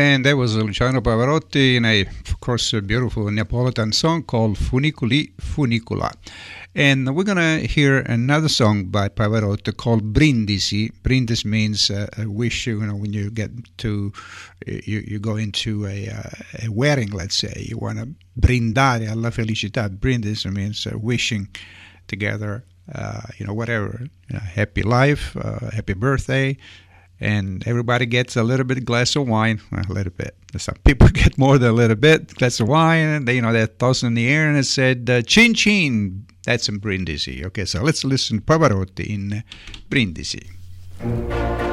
[0.00, 5.34] And that was Luciano Pavarotti in a, of course, a beautiful Neapolitan song called Funiculì
[5.36, 6.10] Funiculà.
[6.74, 10.90] And we're going to hear another song by Pavarotti called Brindisi.
[11.02, 14.10] Brindisi means uh, a wish, you know, when you get to,
[14.66, 19.30] you, you go into a, uh, a wedding, let's say, you want to brindare alla
[19.30, 19.90] felicità.
[19.90, 21.46] Brindisi means uh, wishing
[22.06, 22.64] together,
[22.94, 26.56] uh, you know, whatever, you know, happy life, uh, happy birthday,
[27.20, 30.34] and everybody gets a little bit glass of wine, a little bit.
[30.56, 33.52] Some people get more than a little bit glass of wine, and they, you know,
[33.52, 37.44] they toss in the air, and it said uh, "chin chin." That's in Brindisi.
[37.44, 39.44] Okay, so let's listen to Pavarotti in
[39.90, 41.69] Brindisi.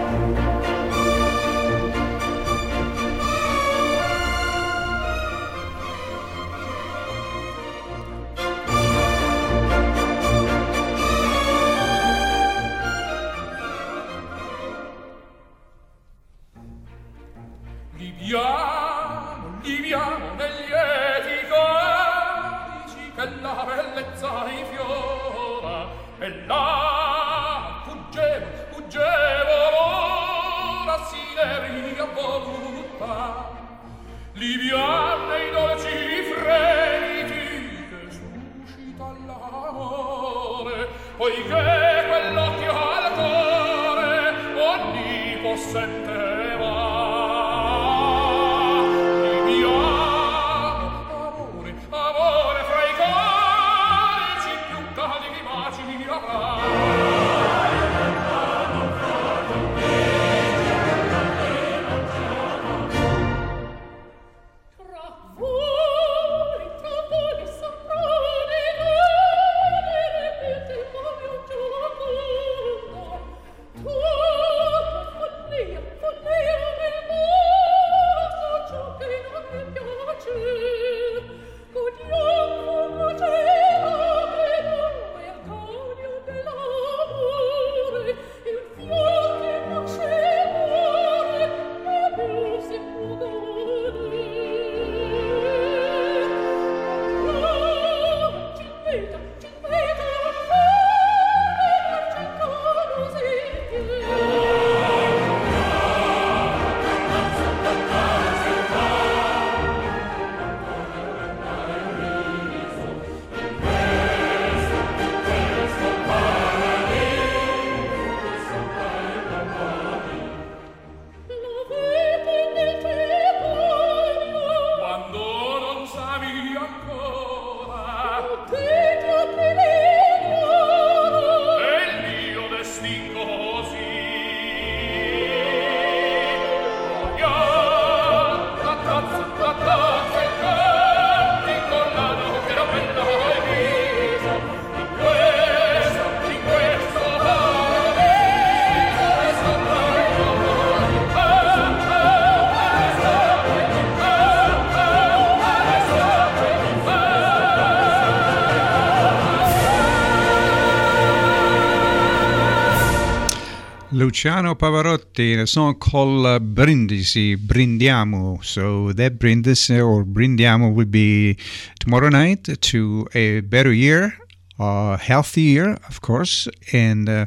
[164.07, 168.41] Luciano Pavarotti in a song called uh, Brindisi, Brindiamo.
[168.41, 171.37] So that Brindisi or Brindiamo will be
[171.77, 174.17] tomorrow night to a better year,
[174.59, 176.47] a healthy year, of course.
[176.71, 177.25] And uh,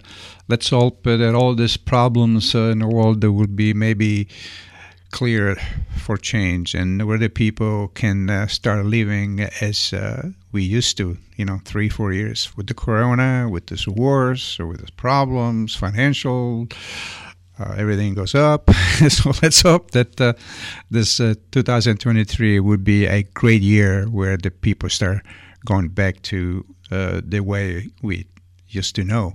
[0.48, 4.28] let's hope that all these problems uh, in the world will be maybe
[5.10, 5.56] clear
[5.98, 11.16] for change and where the people can uh, start living as uh, we used to,
[11.36, 15.74] you know, three, four years with the corona, with these wars, or with these problems,
[15.74, 16.66] financial.
[17.58, 18.70] Uh, everything goes up.
[19.08, 20.32] so let's hope that uh,
[20.90, 25.22] this uh, 2023 would be a great year where the people start
[25.66, 28.26] going back to uh, the way we
[28.68, 29.34] used to know.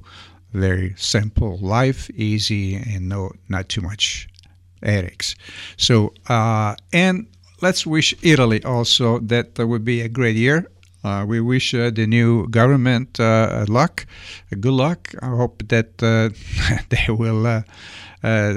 [0.53, 4.27] Very simple life, easy, and no, not too much
[4.85, 5.35] headaches.
[5.77, 7.27] So, uh, and
[7.61, 10.67] let's wish Italy also that there would be a great year.
[11.03, 14.07] Uh, we wish uh, the new government uh, luck,
[14.59, 15.13] good luck.
[15.21, 16.29] I hope that uh,
[16.89, 17.61] they will uh,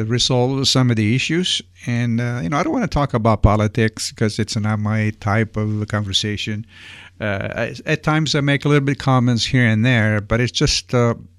[0.07, 1.61] resolve some of the issues.
[1.87, 5.59] And you know, I don't want to talk about politics because it's not my type
[5.59, 6.67] of conversation.
[7.21, 10.95] at times, I make a little bit comments here and there, but it's just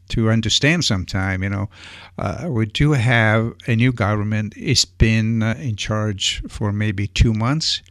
[0.10, 1.44] to understand sometime.
[1.44, 1.70] You know,
[2.18, 4.54] uh, we do have a new government.
[4.58, 7.82] It's been uh, in charge for maybe two months,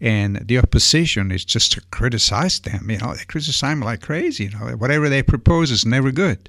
[0.00, 2.90] and the opposition is just to criticize them.
[2.90, 4.44] You know, they criticize them like crazy.
[4.44, 6.48] You know, whatever they propose is never good.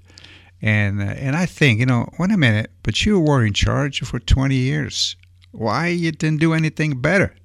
[0.62, 4.02] And uh, and I think you know, wait a minute, but you were in charge
[4.02, 5.16] for 20 years.
[5.52, 7.36] Why you didn't do anything better?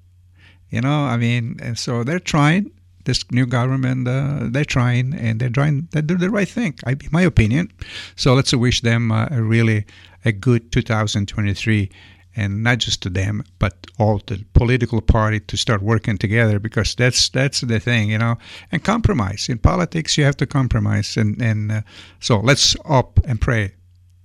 [0.71, 2.71] You know, I mean, and so they're trying
[3.09, 6.99] this new government, uh, they're trying and they're trying, they do the right thing, in
[7.11, 7.73] my opinion.
[8.17, 9.87] So let's wish them uh, a really
[10.25, 11.91] a good 2023
[12.37, 16.95] and not just to them, but all the political party to start working together because
[16.95, 18.37] that's that's the thing, you know.
[18.71, 21.81] And compromise in politics, you have to compromise, and and uh,
[22.21, 23.73] so let's up and pray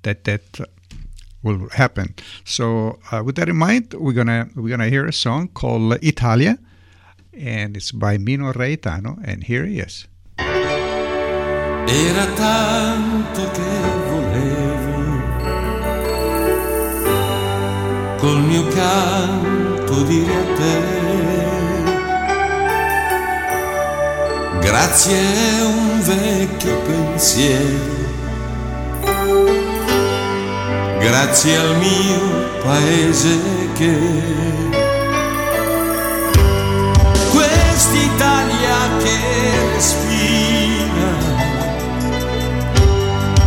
[0.03, 0.59] that that
[1.41, 2.13] will happen.
[2.43, 6.59] So uh, with that in mind, we're gonna we're gonna hear a song called Italia
[7.37, 10.07] and it's by Mino Reitano, and here he is.
[11.85, 14.93] Era tanto che volevo
[18.17, 21.03] col mio canto dire a te
[24.61, 25.17] grazie
[25.59, 28.11] a un vecchio pensiero
[30.99, 33.37] grazie al mio paese
[33.73, 34.72] che
[37.93, 39.19] quest'Italia che
[39.73, 41.11] respira,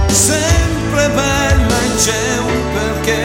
[0.06, 3.24] sempre bella e c'è un perché.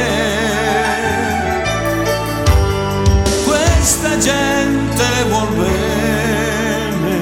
[3.44, 7.16] Questa gente vuol bene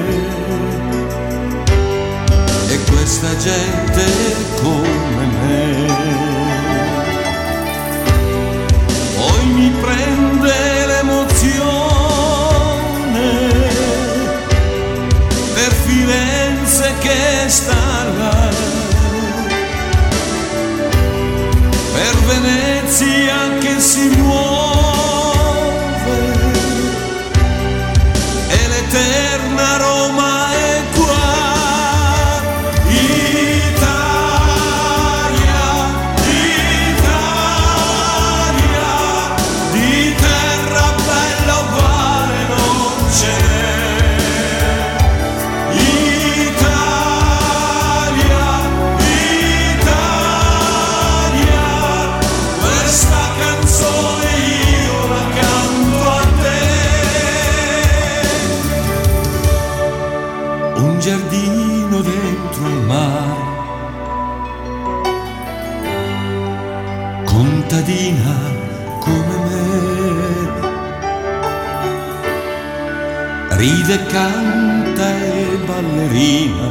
[2.68, 4.04] e questa gente
[4.62, 4.99] come
[17.50, 18.48] che sta là,
[21.92, 24.79] per Venezia che si muove
[73.90, 76.68] vive, canta e ballerina.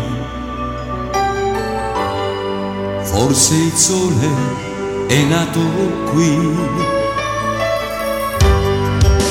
[3.04, 4.30] Forse il sole
[5.08, 5.60] è nato
[6.12, 6.58] qui.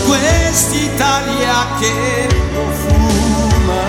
[0.06, 3.82] Quest'Italia che profuma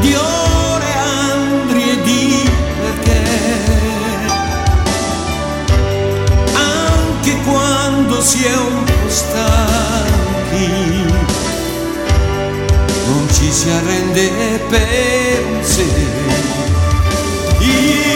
[0.00, 3.22] di oleandri e di perché.
[6.54, 9.81] Anche quando si è un po' stanco.
[13.42, 14.30] Ci si arrende
[14.68, 18.11] per un.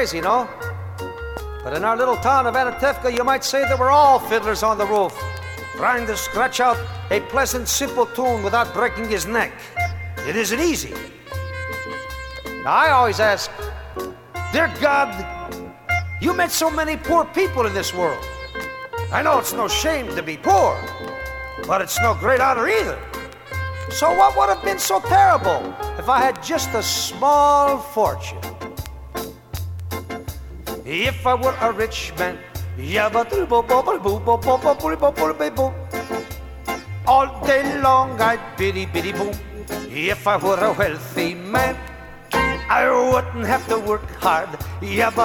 [0.00, 0.48] Crazy, no?
[1.62, 4.78] But in our little town of Anatevka, you might say that we're all fiddlers on
[4.78, 5.12] the roof,
[5.76, 6.78] trying to scratch out
[7.10, 9.52] a pleasant, simple tune without breaking his neck.
[10.26, 10.94] It isn't easy.
[12.64, 13.50] Now, I always ask,
[14.54, 15.12] Dear God,
[16.22, 18.24] you met so many poor people in this world.
[19.12, 20.80] I know it's no shame to be poor,
[21.66, 22.98] but it's no great honor either.
[23.90, 25.60] So, what would have been so terrible
[25.98, 28.49] if I had just a small fortune?
[30.92, 32.36] If I were a rich man,
[37.06, 39.32] all day long I'd biddy biddy boom.
[39.88, 41.76] If I were a wealthy man,
[42.32, 44.48] I wouldn't have to work hard.
[44.82, 45.16] If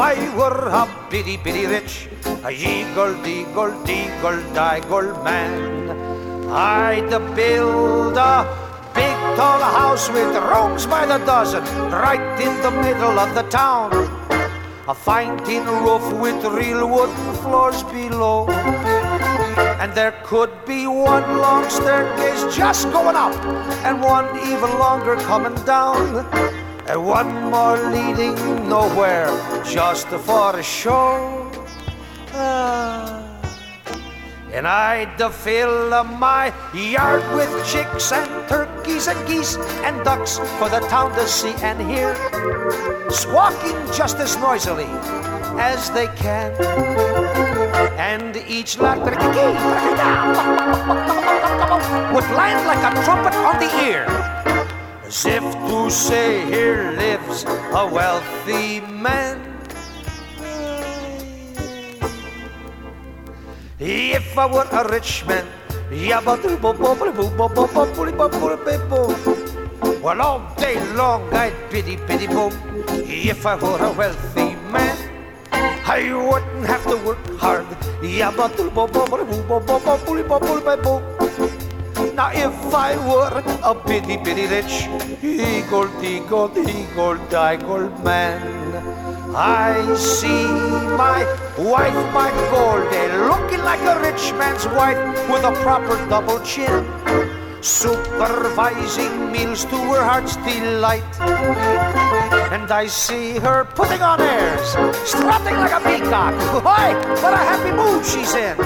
[0.00, 2.08] I were a bitty bitty rich,
[2.42, 5.90] a eagle, deagle, deagle, diggle man,
[6.50, 8.65] I'd build a
[9.34, 13.90] tall house with rooms by the dozen, right in the middle of the town.
[14.88, 18.48] A fine tin roof with real wooden floors below.
[19.80, 23.34] And there could be one long staircase just going up,
[23.84, 26.24] and one even longer coming down.
[26.86, 28.36] And one more leading
[28.68, 29.30] nowhere,
[29.64, 31.50] just for a show.
[32.32, 33.15] Ah.
[34.56, 40.80] And I'd fill my yard with chicks and turkeys and geese and ducks for the
[40.88, 42.16] town to see and hear,
[43.10, 44.88] squawking just as noisily
[45.60, 46.52] as they can.
[48.00, 49.12] And each lot would
[52.32, 54.06] land like a trumpet on the ear,
[55.04, 59.45] as if to say, Here lives a wealthy man.
[63.78, 65.44] If I were a rich man,
[70.02, 72.52] well, all day long I'd biddy biddy boom.
[73.04, 74.96] If I were a wealthy man,
[75.52, 77.66] I wouldn't have to work hard.
[82.14, 84.88] Now, if I were a bitty bitty rich,
[85.22, 88.65] eagle, deagle, eagle, diggle man.
[89.38, 90.46] I see
[90.96, 91.20] my
[91.58, 94.96] wife, my Golde, looking like a rich man's wife
[95.28, 96.86] with a proper double chin,
[97.60, 101.04] supervising meals to her heart's delight.
[102.50, 104.70] And I see her putting on airs,
[105.04, 106.64] strutting like a peacock.
[106.64, 108.56] Why, what a happy mood she's in!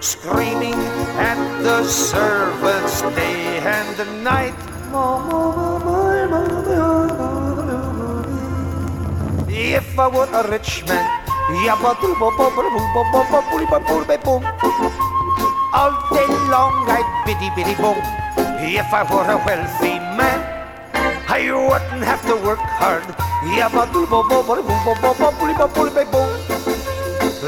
[0.00, 0.80] Screaming
[1.20, 4.56] at the servants day and night.
[9.64, 11.06] If I were a rich man,
[15.72, 17.96] all day long I'd biddy biddy boom.
[18.58, 20.42] If I were a wealthy man,
[21.28, 23.06] I wouldn't have to work hard.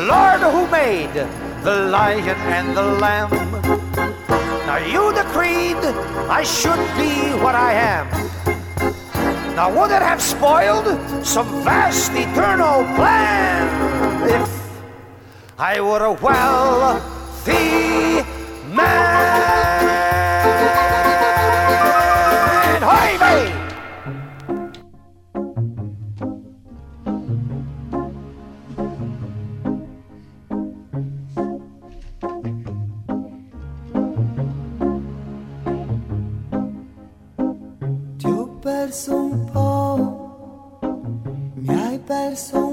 [0.06, 1.14] Lord, who made
[1.64, 3.30] the lion and the lamb?
[4.68, 5.82] Now you decreed
[6.30, 8.43] I should be what I am.
[9.54, 10.84] Now, would it have spoiled
[11.24, 14.50] some vast eternal plan if
[15.56, 17.52] I were a wealthy
[18.74, 19.44] man?
[22.82, 23.54] Hoy, me!
[42.34, 42.63] Hai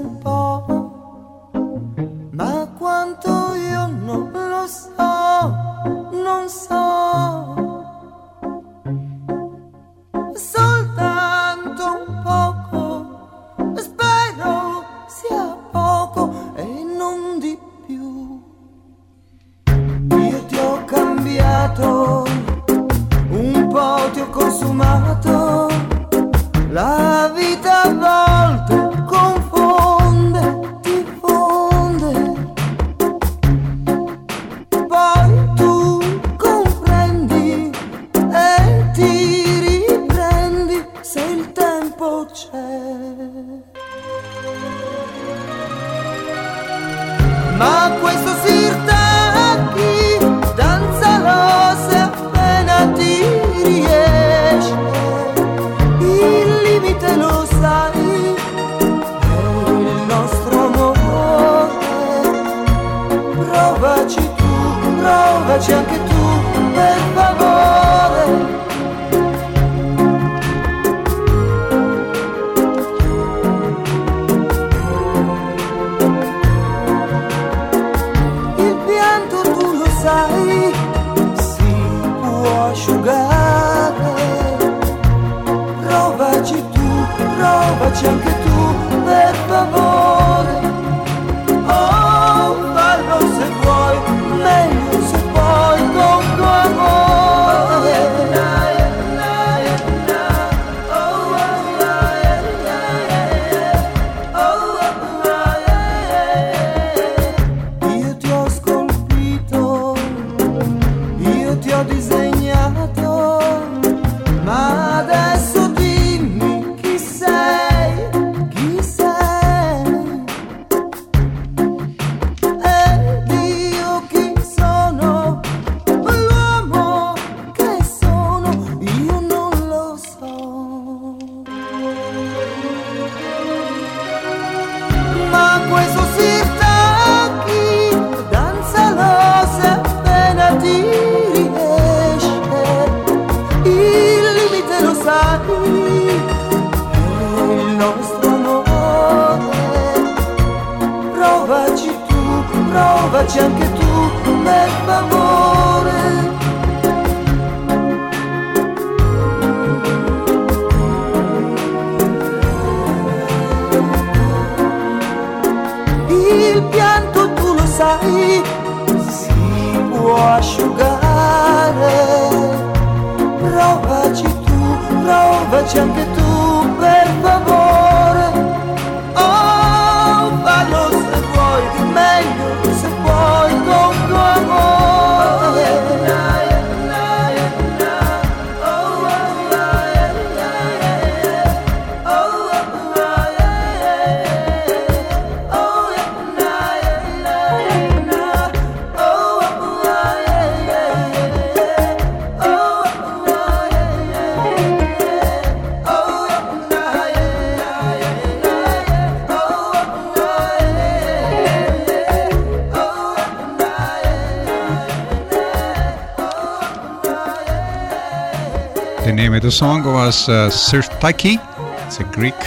[220.12, 221.38] was uh.
[221.86, 222.38] It's a Greek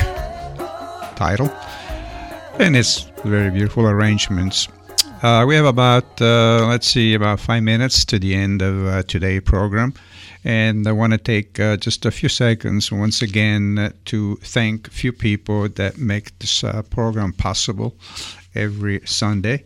[1.16, 1.50] title,
[2.60, 4.68] and it's very beautiful arrangements.
[5.24, 9.02] Uh, we have about, uh, let's see, about five minutes to the end of uh,
[9.04, 9.96] today's program.
[10.44, 14.92] And I want to take uh, just a few seconds once again uh, to thank
[14.92, 17.96] few people that make this uh, program possible
[18.54, 19.64] every Sunday.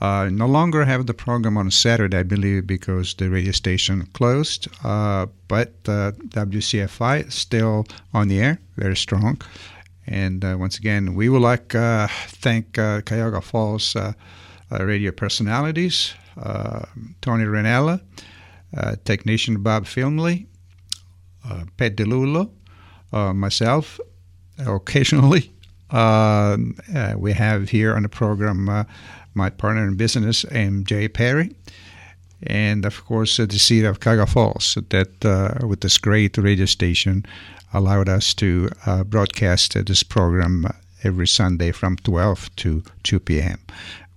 [0.00, 4.68] Uh, no longer have the program on Saturday, I believe, because the radio station closed.
[4.84, 9.40] Uh, but uh, WCFI is still on the air, very strong.
[10.06, 13.96] And uh, once again, we would like uh, thank uh, Cuyahoga Falls
[14.70, 16.84] uh, radio personalities, uh,
[17.20, 18.00] Tony Renella,
[18.76, 20.46] uh, technician Bob Filmley,
[21.48, 22.50] uh, Pet DeLulo,
[23.34, 23.98] myself,
[24.58, 25.52] occasionally.
[25.90, 26.58] Uh,
[27.16, 28.86] we have here on the program
[29.38, 31.08] my partner in business, M.J.
[31.08, 31.54] Perry,
[32.42, 36.66] and of course uh, the city of Cuyahoga Falls that uh, with this great radio
[36.66, 37.24] station
[37.72, 40.66] allowed us to uh, broadcast uh, this program
[41.04, 43.58] every Sunday from 12 to 2 p.m.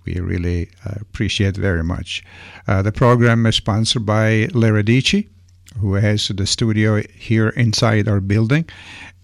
[0.06, 2.24] We really uh, appreciate very much.
[2.68, 5.28] Uh, the program is sponsored by Le Radici,
[5.80, 8.66] who has the studio here inside our building,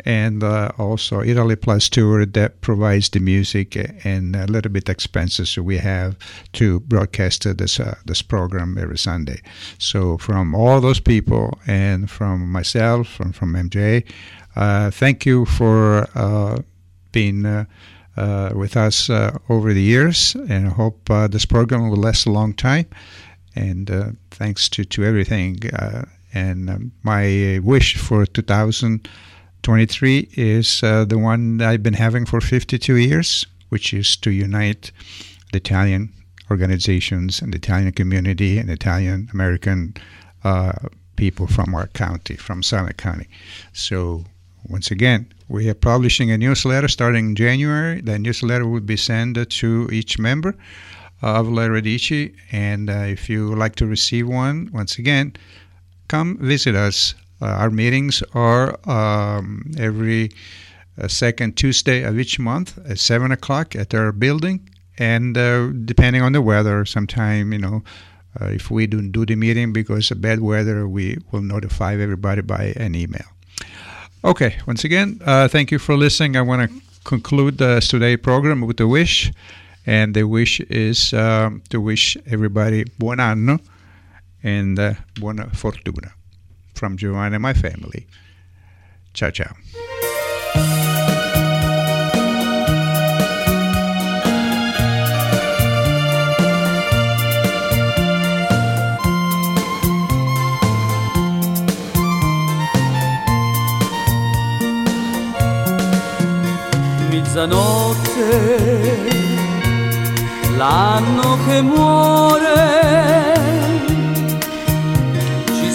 [0.06, 3.76] and uh, also Italy Plus Tour that provides the music
[4.06, 6.16] and a little bit expenses we have
[6.54, 9.42] to broadcast this uh, this program every Sunday.
[9.80, 14.06] So from all those people and from myself and from MJ,
[14.56, 16.62] uh, thank you for uh,
[17.12, 17.46] being.
[17.46, 17.66] Uh,
[18.16, 19.12] uh, with us
[19.48, 22.88] over the years, and I hope this program will last a long time.
[23.56, 25.60] And thanks to, to everything.
[26.34, 32.96] And um, my wish for 2023 is uh, the one I've been having for 52
[32.96, 34.92] years, which is to unite
[35.52, 36.12] the Italian
[36.50, 39.96] organizations and the Italian community and Italian American
[40.44, 40.74] uh,
[41.16, 43.28] people from our county, from Summit County.
[43.74, 44.26] So,
[44.70, 48.02] once again, we are publishing a newsletter starting January.
[48.02, 50.56] The newsletter will be sent to each member
[51.22, 52.36] of La Radici.
[52.52, 55.34] And uh, if you would like to receive one, once again,
[56.08, 60.32] come visit us uh, our meetings are um, every
[61.00, 64.68] uh, second Tuesday of each month at 7 o'clock at our building.
[64.98, 67.84] And uh, depending on the weather, sometime, you know,
[68.42, 72.42] uh, if we don't do the meeting because of bad weather, we will notify everybody
[72.42, 73.26] by an email.
[74.24, 75.20] Okay, once again,
[75.50, 76.36] thank you for listening.
[76.36, 79.32] I want to conclude uh, today's program with a wish.
[79.86, 83.60] And the wish is um, to wish everybody buon anno
[84.48, 86.14] and buona fortuna
[86.74, 88.08] from Giovanni and my family.
[89.14, 89.54] Ciao, ciao.
[107.10, 108.30] Mezzanotte,
[110.56, 113.27] l'anno che muore,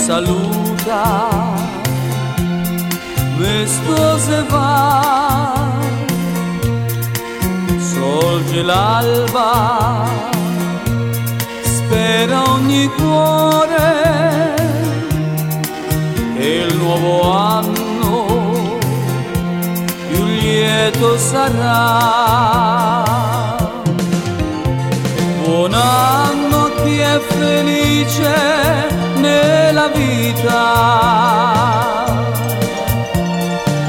[0.07, 1.71] saluta
[3.37, 5.71] questo se va,
[7.79, 10.07] sorge l'alba,
[11.63, 14.55] spera ogni cuore
[16.37, 18.79] che il nuovo anno
[20.09, 22.41] più lieto sarà.
[25.45, 30.63] Buon anno a chi è felice nella vita.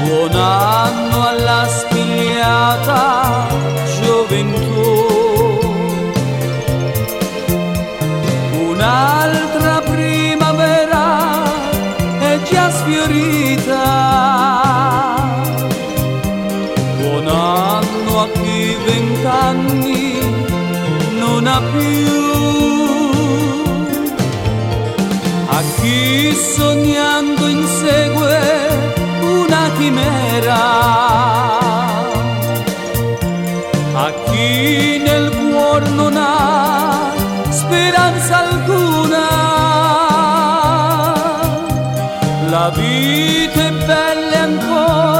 [0.04, 3.46] Buon anno alla spigliata
[4.00, 4.92] gioventù.
[8.70, 11.42] Un'altra primavera
[12.20, 13.82] è già sfiorita.
[16.98, 20.20] Buon anno a chi vent'anni
[21.18, 22.73] non ha più
[25.84, 28.38] chi sognando insegue
[29.20, 30.62] una chimera,
[34.06, 37.12] a chi nel cuore non ha
[37.50, 39.26] speranza alcuna.
[42.48, 45.13] La vita è bella ancora,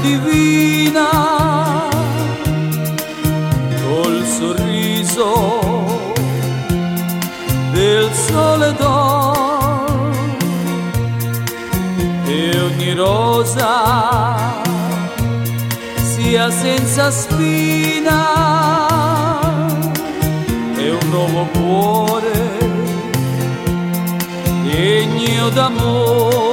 [0.00, 1.08] divina
[3.84, 6.12] col sorriso
[7.72, 10.10] del sole d'oro
[12.26, 14.62] e ogni rosa
[15.96, 18.18] sia senza spina
[20.76, 22.58] e un nuovo cuore
[24.64, 26.49] degno d'amore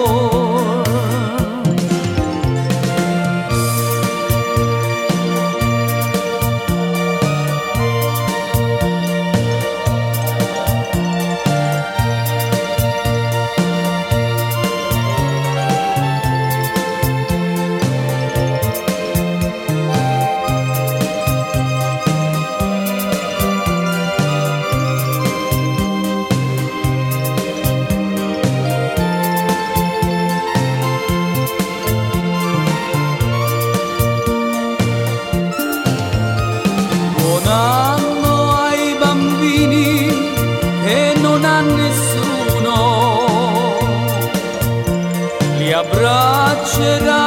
[46.57, 47.26] abbraccerà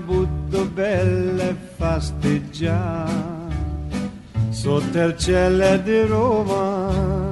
[0.00, 3.40] butto belle fasteggiare
[4.50, 5.14] sotto
[5.82, 7.30] di Roma.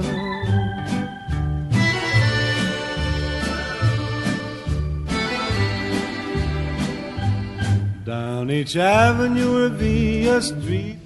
[8.05, 10.99] Down each avenue via street.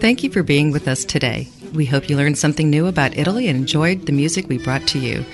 [0.00, 1.46] Thank you for being with us today.
[1.74, 4.98] We hope you learned something new about Italy and enjoyed the music we brought to
[4.98, 5.24] you.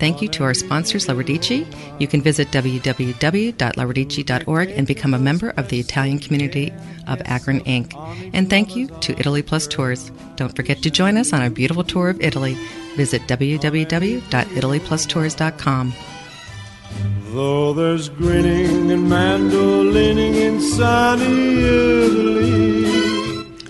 [0.00, 1.66] Thank you to our sponsors, La Radici.
[2.00, 6.72] You can visit www.laradici.org and become a member of the Italian community
[7.06, 7.92] of Akron Inc.
[8.32, 10.10] And thank you to Italy Plus Tours.
[10.36, 12.56] Don't forget to join us on our beautiful tour of Italy.
[12.96, 15.92] Visit www.italyplustours.com.
[17.32, 22.86] Though there's grinning and mandolining in sunny Italy.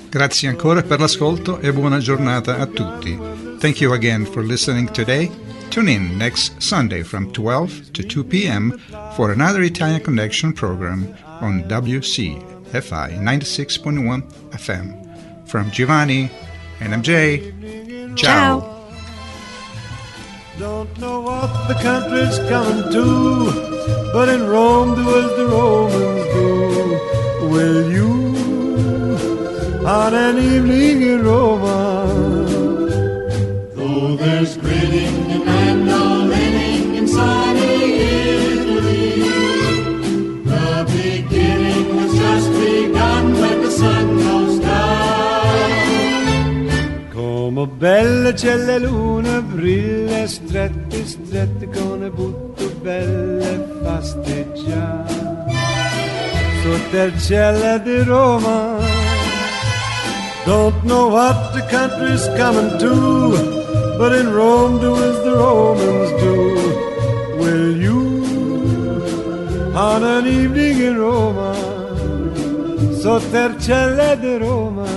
[0.09, 3.19] Grazie ancora per l'ascolto e buona giornata a tutti.
[3.59, 5.29] Thank you again for listening today.
[5.71, 8.77] Tune in next Sunday from 12 to 2 p.m.
[9.15, 15.49] for another Italian Connection program on WCFI 96.1 FM.
[15.49, 16.29] From Giovanni
[16.81, 18.61] and MJ, ciao.
[20.59, 27.49] Don't know what the country's coming to, but in Rome do as the Romans do.
[27.49, 28.11] Will you,
[29.87, 32.30] on an evening in Roma,
[34.01, 39.21] Though there's grinning and mandolining in sunny Italy,
[40.41, 45.51] the beginning has just begun when the sun goes down.
[47.13, 55.15] come bella c'è la luna, brilla strette, strette con le butto belle fasteggiare.
[56.63, 58.79] Sotto il cielo di Roma,
[60.47, 63.69] don't know what the country's coming to,
[64.01, 66.35] but in Rome do as the Romans do.
[67.37, 67.99] Will you,
[69.77, 71.53] on an evening in Roma,
[72.99, 74.89] cielo di Roma,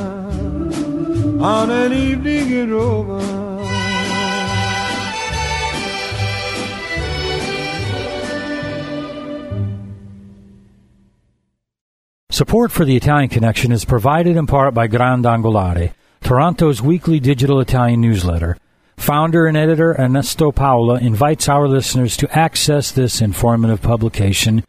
[1.44, 3.20] on an evening in Roma.
[12.30, 17.60] Support for the Italian Connection is provided in part by Grand Angolare, Toronto's weekly digital
[17.60, 18.56] Italian newsletter.
[19.04, 24.64] Founder and editor Ernesto Paola invites our listeners to access this informative publication,